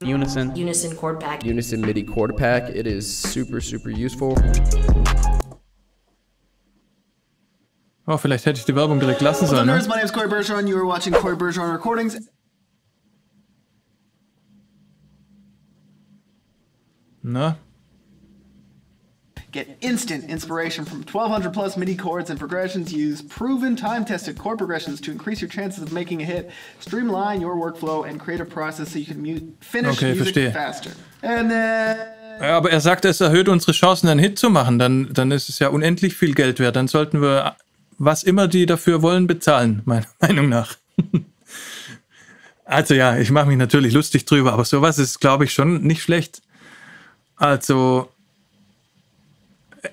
[0.05, 0.55] Unison.
[0.57, 1.45] Unison chord pack.
[1.45, 2.69] Unison MIDI chord pack.
[2.69, 4.37] It is super, super useful.
[8.07, 9.67] Oh, vielleicht hätte ich die Werbung direkt lassen sollen.
[9.67, 9.75] Ne?
[9.89, 10.67] My name is Corey Bergeron.
[10.67, 12.19] You are watching Corey Bergeron Recordings.
[17.23, 17.57] Na?
[19.53, 22.91] Get instant inspiration from 1200 plus MIDI chords and progressions.
[22.91, 26.51] Use proven time tested chord progressions to increase your chances of making a hit.
[26.81, 30.53] Streamline your workflow and creative process so you can finish Okay, music verstehe.
[30.53, 30.91] faster.
[31.23, 31.97] And then.
[32.41, 34.79] Ja, aber er sagt, es erhöht unsere Chancen, einen Hit zu machen.
[34.79, 36.75] Dann, dann ist es ja unendlich viel Geld wert.
[36.77, 37.55] Dann sollten wir,
[37.99, 40.77] was immer die dafür wollen, bezahlen, meiner Meinung nach.
[42.65, 46.03] also ja, ich mache mich natürlich lustig drüber, aber sowas ist, glaube ich, schon nicht
[46.03, 46.41] schlecht.
[47.37, 48.09] Also,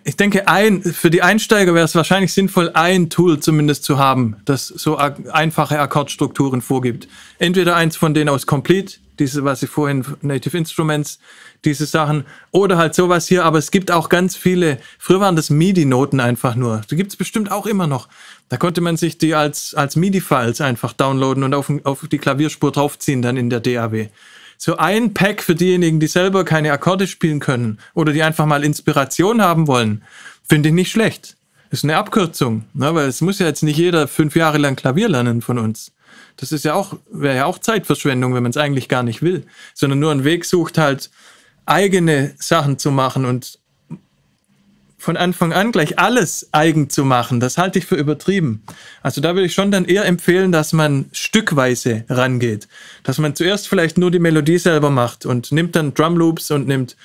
[0.03, 4.37] ich denke, ein, für die Einsteiger wäre es wahrscheinlich sinnvoll, ein Tool zumindest zu haben,
[4.45, 7.07] das so einfache Akkordstrukturen vorgibt.
[7.39, 11.19] Entweder eins von denen aus Complete, diese, was ich vorhin, Native Instruments,
[11.65, 15.49] diese Sachen, oder halt sowas hier, aber es gibt auch ganz viele, früher waren das
[15.49, 18.07] MIDI-Noten einfach nur, die gibt es bestimmt auch immer noch.
[18.47, 22.71] Da konnte man sich die als, als MIDI-Files einfach downloaden und auf, auf die Klavierspur
[22.71, 24.07] draufziehen dann in der DAW
[24.61, 28.65] so ein Pack für diejenigen, die selber keine Akkorde spielen können oder die einfach mal
[28.65, 30.03] Inspiration haben wollen,
[30.47, 31.37] finde ich nicht schlecht.
[31.71, 32.93] Ist eine Abkürzung, ne?
[32.93, 35.93] weil es muss ja jetzt nicht jeder fünf Jahre lang Klavier lernen von uns.
[36.35, 39.45] Das ist ja auch, wäre ja auch Zeitverschwendung, wenn man es eigentlich gar nicht will,
[39.73, 41.09] sondern nur einen Weg sucht, halt
[41.65, 43.59] eigene Sachen zu machen und
[44.99, 48.61] von Anfang an gleich alles eigen zu machen, das halte ich für übertrieben.
[49.01, 52.67] Also da würde ich schon dann eher empfehlen, dass man stückweise rangeht.
[53.03, 56.97] Dass man zuerst vielleicht nur die Melodie selber macht und nimmt dann Drumloops und nimmt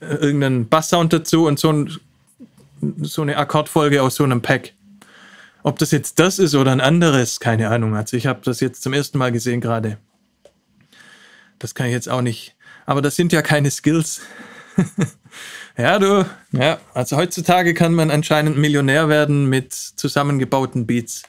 [0.00, 1.90] äh, irgendeinen Basssound dazu und so, ein,
[3.00, 4.74] so eine Akkordfolge aus so einem Pack.
[5.62, 7.96] Ob das jetzt das ist oder ein anderes, keine Ahnung.
[7.96, 9.96] Also ich habe das jetzt zum ersten Mal gesehen gerade.
[11.58, 12.54] Das kann ich jetzt auch nicht.
[12.84, 14.20] Aber das sind ja keine Skills.
[15.78, 16.26] Ja, du.
[16.52, 21.22] Ja, also heutzutage kann man anscheinend Millionär werden mit zusammengebauten Beats.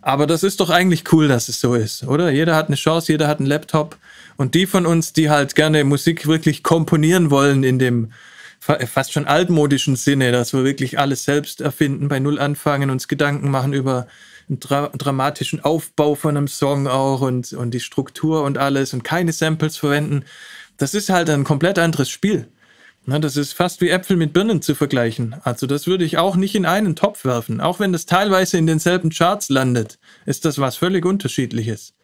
[0.00, 2.30] Aber das ist doch eigentlich cool, dass es so ist, oder?
[2.30, 3.98] Jeder hat eine Chance, jeder hat einen Laptop.
[4.36, 8.12] Und die von uns, die halt gerne Musik wirklich komponieren wollen in dem
[8.58, 13.06] fa- fast schon altmodischen Sinne, dass wir wirklich alles selbst erfinden, bei Null anfangen, uns
[13.06, 14.06] Gedanken machen über
[14.48, 19.04] einen dra dramatischen Aufbau von einem Song auch und, und die Struktur und alles und
[19.04, 20.24] keine Samples verwenden.
[20.82, 22.48] Das ist halt ein komplett anderes Spiel.
[23.06, 25.36] Das ist fast wie Äpfel mit Birnen zu vergleichen.
[25.44, 27.60] Also das würde ich auch nicht in einen Topf werfen.
[27.60, 31.94] Auch wenn das teilweise in denselben Charts landet, ist das was völlig unterschiedliches.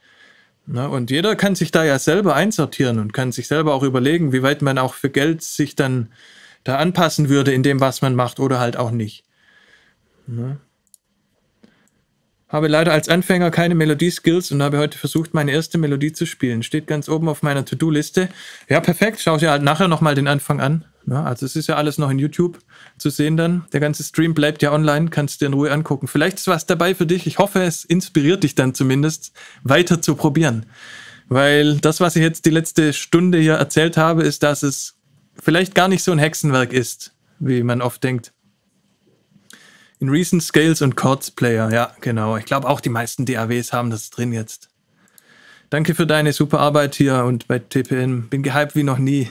[0.69, 4.45] Und jeder kann sich da ja selber einsortieren und kann sich selber auch überlegen, wie
[4.45, 6.13] weit man auch für Geld sich dann
[6.63, 9.25] da anpassen würde in dem, was man macht oder halt auch nicht.
[12.49, 16.63] Habe leider als Anfänger keine Melodieskills und habe heute versucht, meine erste Melodie zu spielen.
[16.63, 18.31] Steht ganz oben auf meiner To-Do-Liste.
[18.69, 19.21] Ja, perfekt.
[19.21, 20.85] Schau dir halt nachher nochmal den Anfang an.
[21.07, 22.59] Ja, also es ist ja alles noch in YouTube
[22.97, 23.65] zu sehen dann.
[23.73, 26.09] Der ganze Stream bleibt ja online, kannst dir in Ruhe angucken.
[26.09, 27.27] Vielleicht ist was dabei für dich.
[27.27, 29.33] Ich hoffe, es inspiriert dich dann zumindest,
[29.63, 30.67] weiter zu probieren.
[31.29, 34.97] Weil das, was ich jetzt die letzte Stunde hier erzählt habe, ist, dass es
[35.39, 38.33] vielleicht gar nicht so ein Hexenwerk ist, wie man oft denkt.
[40.01, 42.37] In Recent Scales und Chords Player, ja, genau.
[42.37, 44.69] Ich glaube auch die meisten DAWs haben das drin jetzt.
[45.71, 48.29] Danke für deine super Arbeit hier und bei TPN.
[48.29, 49.29] Bin gehypt wie noch nie.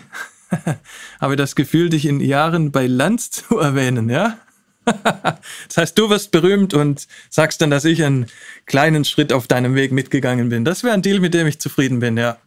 [1.22, 4.38] Habe das Gefühl, dich in Jahren bei Lanz zu erwähnen, ja?
[5.68, 8.28] das heißt, du wirst berühmt und sagst dann, dass ich einen
[8.66, 10.66] kleinen Schritt auf deinem Weg mitgegangen bin.
[10.66, 12.38] Das wäre ein Deal, mit dem ich zufrieden bin, ja.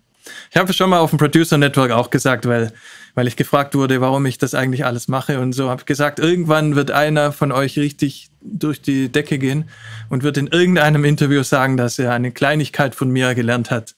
[0.51, 2.73] Ich habe es schon mal auf dem Producer Network auch gesagt, weil,
[3.15, 5.71] weil ich gefragt wurde, warum ich das eigentlich alles mache und so.
[5.71, 9.69] Habe gesagt, irgendwann wird einer von euch richtig durch die Decke gehen
[10.09, 13.95] und wird in irgendeinem Interview sagen, dass er eine Kleinigkeit von mir gelernt hat.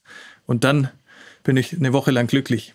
[0.46, 0.88] Und dann
[1.44, 2.74] bin ich eine Woche lang glücklich.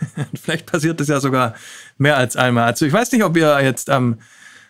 [0.40, 1.54] Vielleicht passiert das ja sogar
[1.96, 2.64] mehr als einmal.
[2.64, 4.18] Also ich weiß nicht, ob ihr jetzt am,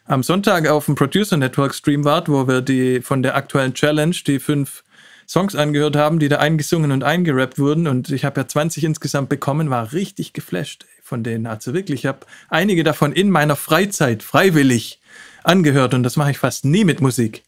[0.05, 4.17] am Sonntag auf dem Producer Network Stream wart, wo wir die von der aktuellen Challenge
[4.27, 4.83] die fünf
[5.29, 7.87] Songs angehört haben, die da eingesungen und eingerappt wurden.
[7.87, 11.47] Und ich habe ja 20 insgesamt bekommen, war richtig geflasht von denen.
[11.47, 15.01] Also wirklich, ich habe einige davon in meiner Freizeit freiwillig
[15.45, 17.45] angehört und das mache ich fast nie mit Musik.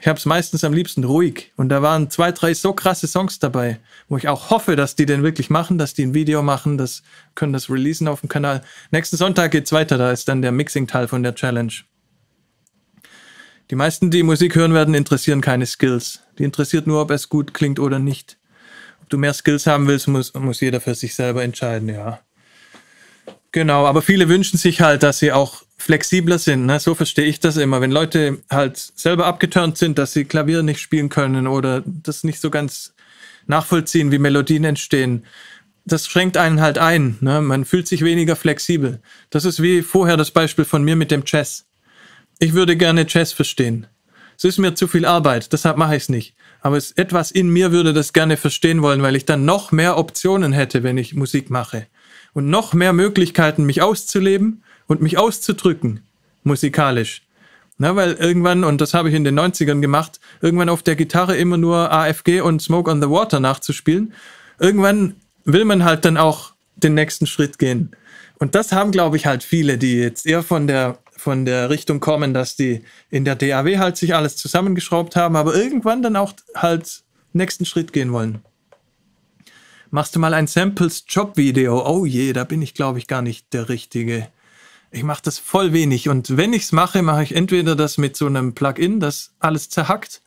[0.00, 1.52] Ich habe es meistens am liebsten ruhig.
[1.56, 3.78] Und da waren zwei, drei so krasse Songs dabei,
[4.08, 7.04] wo ich auch hoffe, dass die den wirklich machen, dass die ein Video machen, das
[7.36, 8.64] können das releasen auf dem Kanal.
[8.90, 11.72] Nächsten Sonntag geht's weiter, da ist dann der Mixing-Teil von der Challenge.
[13.70, 16.21] Die meisten, die Musik hören werden, interessieren keine Skills.
[16.38, 18.38] Die interessiert nur, ob es gut klingt oder nicht.
[19.02, 22.20] Ob du mehr Skills haben willst, muss, muss jeder für sich selber entscheiden, ja.
[23.52, 26.64] Genau, aber viele wünschen sich halt, dass sie auch flexibler sind.
[26.64, 26.80] Ne?
[26.80, 27.82] So verstehe ich das immer.
[27.82, 32.40] Wenn Leute halt selber abgeturnt sind, dass sie Klavier nicht spielen können oder das nicht
[32.40, 32.94] so ganz
[33.46, 35.26] nachvollziehen, wie Melodien entstehen,
[35.84, 37.18] das schränkt einen halt ein.
[37.20, 37.42] Ne?
[37.42, 39.00] Man fühlt sich weniger flexibel.
[39.28, 41.66] Das ist wie vorher das Beispiel von mir mit dem Jazz.
[42.38, 43.86] ich würde gerne Jazz verstehen.
[44.42, 46.34] Es ist mir zu viel Arbeit, deshalb mache ich es nicht.
[46.62, 49.96] Aber es, etwas in mir würde das gerne verstehen wollen, weil ich dann noch mehr
[49.96, 51.86] Optionen hätte, wenn ich Musik mache.
[52.32, 56.00] Und noch mehr Möglichkeiten, mich auszuleben und mich auszudrücken,
[56.42, 57.22] musikalisch.
[57.78, 61.36] Na, weil irgendwann, und das habe ich in den 90ern gemacht, irgendwann auf der Gitarre
[61.36, 64.12] immer nur AFG und Smoke on the Water nachzuspielen.
[64.58, 65.14] Irgendwann
[65.44, 67.92] will man halt dann auch den nächsten Schritt gehen.
[68.40, 72.00] Und das haben, glaube ich, halt viele, die jetzt eher von der, von der Richtung
[72.00, 76.32] kommen, dass die in der DAW halt sich alles zusammengeschraubt haben, aber irgendwann dann auch
[76.54, 78.40] halt nächsten Schritt gehen wollen.
[79.90, 81.86] Machst du mal ein Samples Job Video?
[81.86, 84.28] Oh je, da bin ich, glaube ich, gar nicht der Richtige.
[84.90, 88.16] Ich mache das voll wenig und wenn ich es mache, mache ich entweder das mit
[88.16, 90.22] so einem Plugin, das alles zerhackt,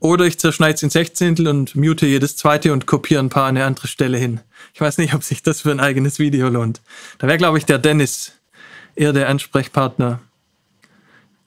[0.00, 3.56] oder ich zerschneide es in Sechzehntel und mute jedes zweite und kopiere ein paar an
[3.56, 4.40] eine andere Stelle hin.
[4.74, 6.82] Ich weiß nicht, ob sich das für ein eigenes Video lohnt.
[7.18, 8.32] Da wäre, glaube ich, der Dennis
[8.96, 10.20] eher der Ansprechpartner.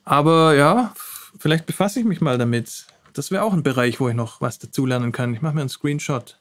[0.04, 0.94] Aber ja,
[1.40, 2.86] vielleicht befasse ich mich mal damit.
[3.14, 5.34] Das wäre auch ein Bereich, wo ich noch was dazulernen kann.
[5.34, 6.40] Ich mache mir einen Screenshot.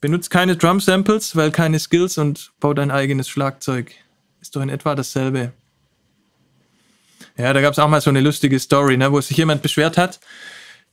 [0.00, 3.92] Benutzt keine Drum Samples, weil keine Skills und bau dein eigenes Schlagzeug.
[4.40, 5.52] Ist doch in etwa dasselbe.
[7.36, 9.98] Ja, da gab es auch mal so eine lustige Story, ne, wo sich jemand beschwert
[9.98, 10.20] hat,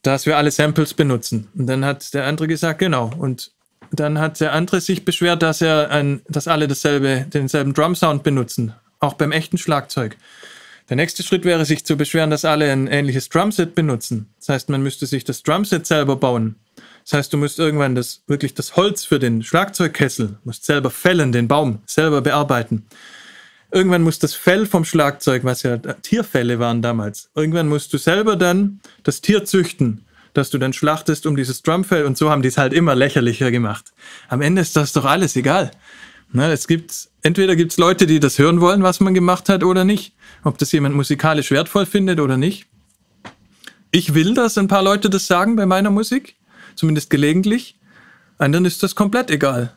[0.01, 1.47] dass wir alle Samples benutzen.
[1.55, 3.11] Und dann hat der andere gesagt, genau.
[3.17, 3.51] Und
[3.91, 8.23] dann hat der andere sich beschwert, dass er ein, dass alle dasselbe, denselben Drum Sound
[8.23, 10.18] benutzen, auch beim echten Schlagzeug.
[10.89, 14.27] Der nächste Schritt wäre, sich zu beschweren, dass alle ein ähnliches Drumset benutzen.
[14.39, 16.55] Das heißt, man müsste sich das Drumset selber bauen.
[17.03, 21.31] Das heißt, du musst irgendwann das, wirklich das Holz für den Schlagzeugkessel, musst selber fällen,
[21.31, 22.85] den Baum selber bearbeiten.
[23.72, 28.38] Irgendwann muss das Fell vom Schlagzeug, was ja Tierfälle waren damals, irgendwann musst du selber
[28.38, 30.05] dann das Tier züchten,
[30.38, 33.51] dass du dann schlachtest um dieses Drumfell und so haben die es halt immer lächerlicher
[33.51, 33.91] gemacht.
[34.30, 35.72] Am Ende ist das doch alles egal.
[36.31, 39.64] Ne, es gibt, entweder gibt es Leute, die das hören wollen, was man gemacht hat
[39.64, 40.14] oder nicht.
[40.43, 42.68] Ob das jemand musikalisch wertvoll findet oder nicht.
[43.91, 46.35] Ich will, dass ein paar Leute das sagen bei meiner Musik
[46.77, 47.77] zumindest gelegentlich.
[48.38, 49.76] Anderen ist das komplett egal.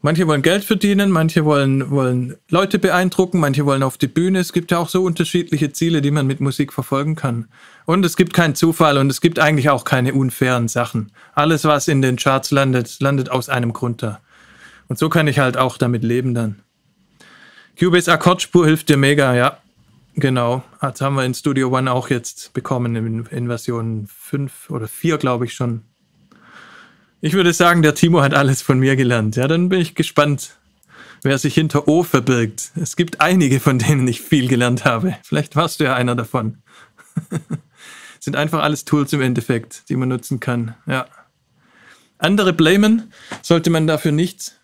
[0.00, 4.38] Manche wollen Geld verdienen, manche wollen, wollen Leute beeindrucken, manche wollen auf die Bühne.
[4.38, 7.48] Es gibt ja auch so unterschiedliche Ziele, die man mit Musik verfolgen kann.
[7.84, 11.10] Und es gibt keinen Zufall und es gibt eigentlich auch keine unfairen Sachen.
[11.34, 14.20] Alles, was in den Charts landet, landet aus einem Grund da.
[14.86, 16.60] Und so kann ich halt auch damit leben dann.
[17.76, 19.58] Cubase Akkordspur hilft dir mega, ja.
[20.14, 24.86] Genau, das haben wir in Studio One auch jetzt bekommen in, in Version 5 oder
[24.86, 25.82] 4, glaube ich schon.
[27.20, 29.36] Ich würde sagen, der Timo hat alles von mir gelernt.
[29.36, 30.56] Ja, dann bin ich gespannt,
[31.22, 32.70] wer sich hinter O verbirgt.
[32.76, 35.16] Es gibt einige, von denen ich viel gelernt habe.
[35.24, 36.58] Vielleicht warst du ja einer davon.
[38.20, 40.74] Sind einfach alles Tools im Endeffekt, die man nutzen kann.
[40.86, 41.06] Ja.
[42.18, 43.12] Andere blamen
[43.42, 44.58] sollte man dafür nicht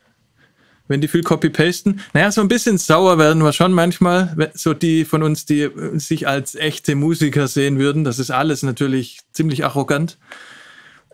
[0.86, 2.00] wenn die viel copy-pasten.
[2.12, 4.50] Naja, so ein bisschen sauer werden wir schon manchmal.
[4.54, 8.04] So die von uns, die sich als echte Musiker sehen würden.
[8.04, 10.18] Das ist alles natürlich ziemlich arrogant.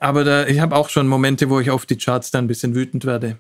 [0.01, 2.75] Aber da, ich habe auch schon Momente, wo ich auf die Charts dann ein bisschen
[2.75, 3.39] wütend werde.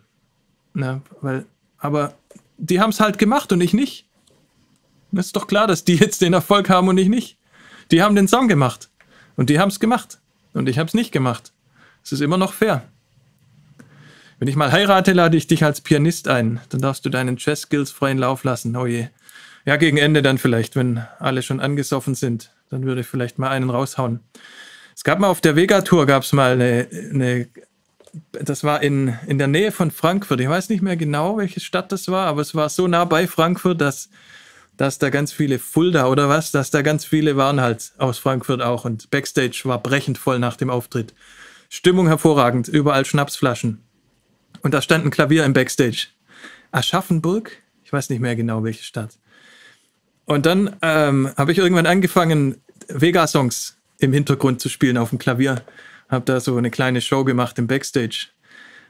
[0.75, 1.47] Na, weil,
[1.79, 2.15] aber
[2.59, 4.07] die haben es halt gemacht und ich nicht.
[5.11, 7.39] Das ist doch klar, dass die jetzt den Erfolg haben und ich nicht.
[7.91, 8.91] Die haben den Song gemacht.
[9.37, 10.21] Und die haben es gemacht.
[10.53, 11.53] Und ich habe es nicht gemacht.
[12.05, 12.85] Es ist immer noch fair.
[14.39, 16.61] Wenn ich mal heirate, lade ich dich als Pianist ein.
[16.69, 18.77] Dann darfst du deinen Jazz-Skills freien Lauf lassen.
[18.77, 19.09] Oh je.
[19.65, 22.53] Ja, gegen Ende dann vielleicht, wenn alle schon angesoffen sind.
[22.69, 24.21] Dann würde ich vielleicht mal einen raushauen.
[24.95, 27.49] Es gab mal auf der Vega-Tour, gab es mal eine, eine,
[28.33, 30.41] das war in, in der Nähe von Frankfurt.
[30.41, 33.27] Ich weiß nicht mehr genau, welche Stadt das war, aber es war so nah bei
[33.27, 34.11] Frankfurt, dass,
[34.77, 38.63] dass da ganz viele Fulda oder was, dass da ganz viele waren halt aus Frankfurt
[38.63, 38.85] auch.
[38.85, 41.15] Und Backstage war brechend voll nach dem Auftritt.
[41.69, 43.83] Stimmung hervorragend, überall Schnapsflaschen.
[44.63, 46.09] Und da stand ein Klavier im Backstage.
[46.73, 47.53] Aschaffenburg?
[47.85, 49.19] Ich weiß nicht mehr genau, welche Stadt.
[50.25, 55.63] Und dann ähm, habe ich irgendwann angefangen, Vega-Songs im Hintergrund zu spielen auf dem Klavier.
[56.09, 58.29] Habe da so eine kleine Show gemacht im Backstage.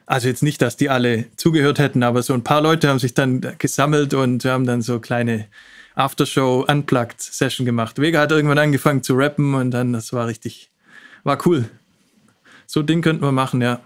[0.06, 3.14] Also jetzt nicht, dass die alle zugehört hätten, aber so ein paar Leute haben sich
[3.14, 5.46] dann gesammelt und wir haben dann so kleine
[5.94, 8.00] Aftershow Unplugged Session gemacht.
[8.00, 10.70] Vega hat irgendwann angefangen zu rappen und dann, das war richtig,
[11.22, 11.68] war cool.
[12.66, 13.80] So Ding könnten wir machen, ja.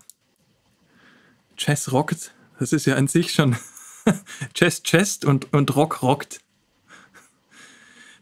[1.57, 2.33] Chess rockt.
[2.59, 3.57] Das ist ja an sich schon
[4.55, 6.41] Chess chest und, und Rock rockt.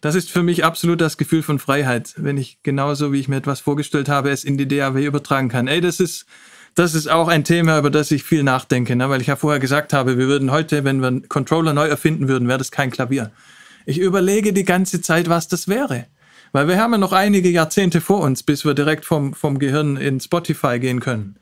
[0.03, 3.37] Das ist für mich absolut das Gefühl von Freiheit, wenn ich genauso wie ich mir
[3.37, 5.69] etwas vorgestellt habe, es in die DAW übertragen kann.
[5.69, 6.27] Ey, das ist,
[6.74, 9.09] das ist auch ein Thema, über das ich viel nachdenke, ne?
[9.09, 12.27] weil ich ja vorher gesagt habe, wir würden heute, wenn wir einen Controller neu erfinden
[12.27, 13.31] würden, wäre das kein Klavier.
[13.87, 16.07] Ich überlege die ganze Zeit, was das wäre.
[16.51, 19.97] Weil wir haben ja noch einige Jahrzehnte vor uns, bis wir direkt vom, vom Gehirn
[19.97, 21.37] in Spotify gehen können.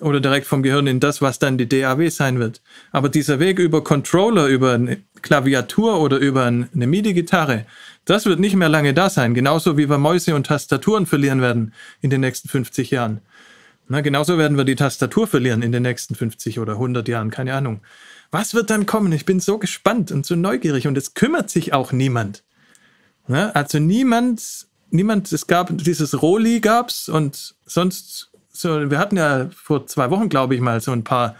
[0.00, 2.62] oder direkt vom Gehirn in das, was dann die DAW sein wird.
[2.92, 7.66] Aber dieser Weg über Controller, über eine Klaviatur oder über eine MIDI-Gitarre,
[8.04, 9.34] das wird nicht mehr lange da sein.
[9.34, 13.20] Genauso wie wir Mäuse und Tastaturen verlieren werden in den nächsten 50 Jahren.
[13.88, 17.54] Na, genauso werden wir die Tastatur verlieren in den nächsten 50 oder 100 Jahren, keine
[17.54, 17.80] Ahnung.
[18.30, 19.12] Was wird dann kommen?
[19.12, 22.44] Ich bin so gespannt und so neugierig und es kümmert sich auch niemand.
[23.26, 29.50] Na, also niemand, niemand, es gab dieses Roli gab's und sonst so, wir hatten ja
[29.54, 31.36] vor zwei Wochen, glaube ich mal, so ein paar,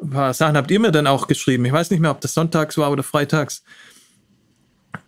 [0.00, 1.64] ein paar Sachen habt ihr mir dann auch geschrieben.
[1.64, 3.62] Ich weiß nicht mehr, ob das sonntags war oder freitags.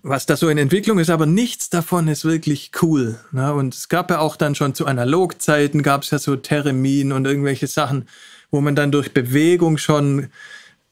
[0.03, 3.19] Was da so in Entwicklung ist, aber nichts davon ist wirklich cool.
[3.33, 3.53] Ne?
[3.53, 7.27] Und es gab ja auch dann schon zu Analogzeiten, gab es ja so Theremin und
[7.27, 8.09] irgendwelche Sachen,
[8.51, 10.29] wo man dann durch Bewegung schon,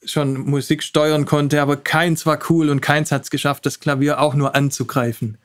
[0.04, 4.20] schon Musik steuern konnte, aber keins war cool und keins hat es geschafft, das Klavier
[4.20, 5.38] auch nur anzugreifen.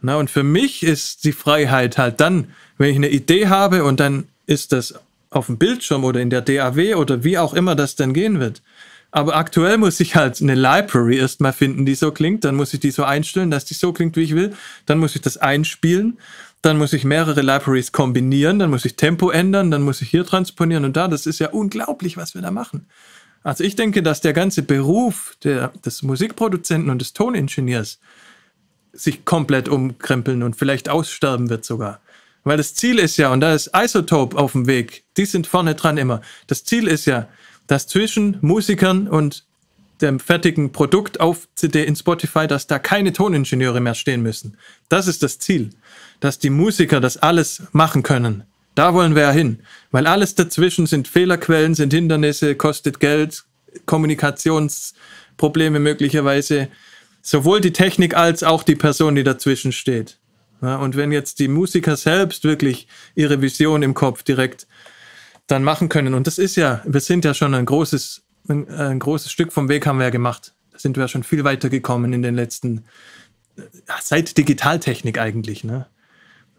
[0.00, 4.00] Na, und für mich ist die Freiheit halt dann, wenn ich eine Idee habe und
[4.00, 4.94] dann ist das
[5.30, 8.62] auf dem Bildschirm oder in der DAW oder wie auch immer das dann gehen wird.
[9.16, 12.44] Aber aktuell muss ich halt eine Library erstmal finden, die so klingt.
[12.44, 14.52] Dann muss ich die so einstellen, dass die so klingt, wie ich will.
[14.84, 16.18] Dann muss ich das einspielen.
[16.60, 18.58] Dann muss ich mehrere Libraries kombinieren.
[18.58, 19.70] Dann muss ich Tempo ändern.
[19.70, 21.08] Dann muss ich hier transponieren und da.
[21.08, 22.88] Das ist ja unglaublich, was wir da machen.
[23.42, 28.00] Also ich denke, dass der ganze Beruf der, des Musikproduzenten und des Toningenieurs
[28.92, 32.02] sich komplett umkrempeln und vielleicht aussterben wird sogar.
[32.44, 35.74] Weil das Ziel ist ja, und da ist Isotope auf dem Weg, die sind vorne
[35.74, 36.20] dran immer.
[36.48, 37.28] Das Ziel ist ja,
[37.66, 39.44] dass zwischen Musikern und
[40.00, 44.56] dem fertigen Produkt auf CD in Spotify, dass da keine Toningenieure mehr stehen müssen.
[44.88, 45.70] Das ist das Ziel.
[46.20, 48.44] Dass die Musiker das alles machen können.
[48.74, 49.60] Da wollen wir ja hin.
[49.90, 53.44] Weil alles dazwischen sind Fehlerquellen, sind Hindernisse, kostet Geld,
[53.86, 56.68] Kommunikationsprobleme möglicherweise
[57.22, 60.18] sowohl die Technik als auch die Person, die dazwischen steht.
[60.62, 64.66] Ja, und wenn jetzt die Musiker selbst wirklich ihre Vision im Kopf direkt
[65.46, 68.98] dann machen können, und das ist ja, wir sind ja schon ein großes, ein, ein
[68.98, 70.54] großes Stück vom Weg haben wir ja gemacht.
[70.72, 72.84] Da sind wir ja schon viel weiter gekommen in den letzten,
[74.02, 75.86] seit Digitaltechnik eigentlich, ne?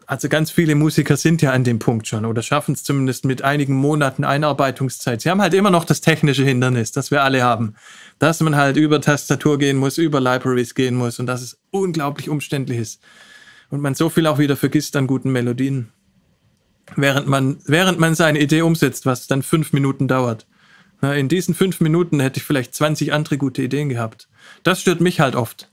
[0.06, 3.42] Also ganz viele Musiker sind ja an dem Punkt schon oder schaffen es zumindest mit
[3.42, 5.20] einigen Monaten Einarbeitungszeit.
[5.20, 7.74] Sie haben halt immer noch das technische Hindernis, das wir alle haben
[8.18, 12.28] dass man halt über Tastatur gehen muss, über Libraries gehen muss und dass es unglaublich
[12.28, 13.00] umständlich ist.
[13.70, 15.92] Und man so viel auch wieder vergisst an guten Melodien.
[16.96, 20.46] Während man, während man seine Idee umsetzt, was dann fünf Minuten dauert.
[21.00, 24.28] In diesen fünf Minuten hätte ich vielleicht 20 andere gute Ideen gehabt.
[24.64, 25.70] Das stört mich halt oft.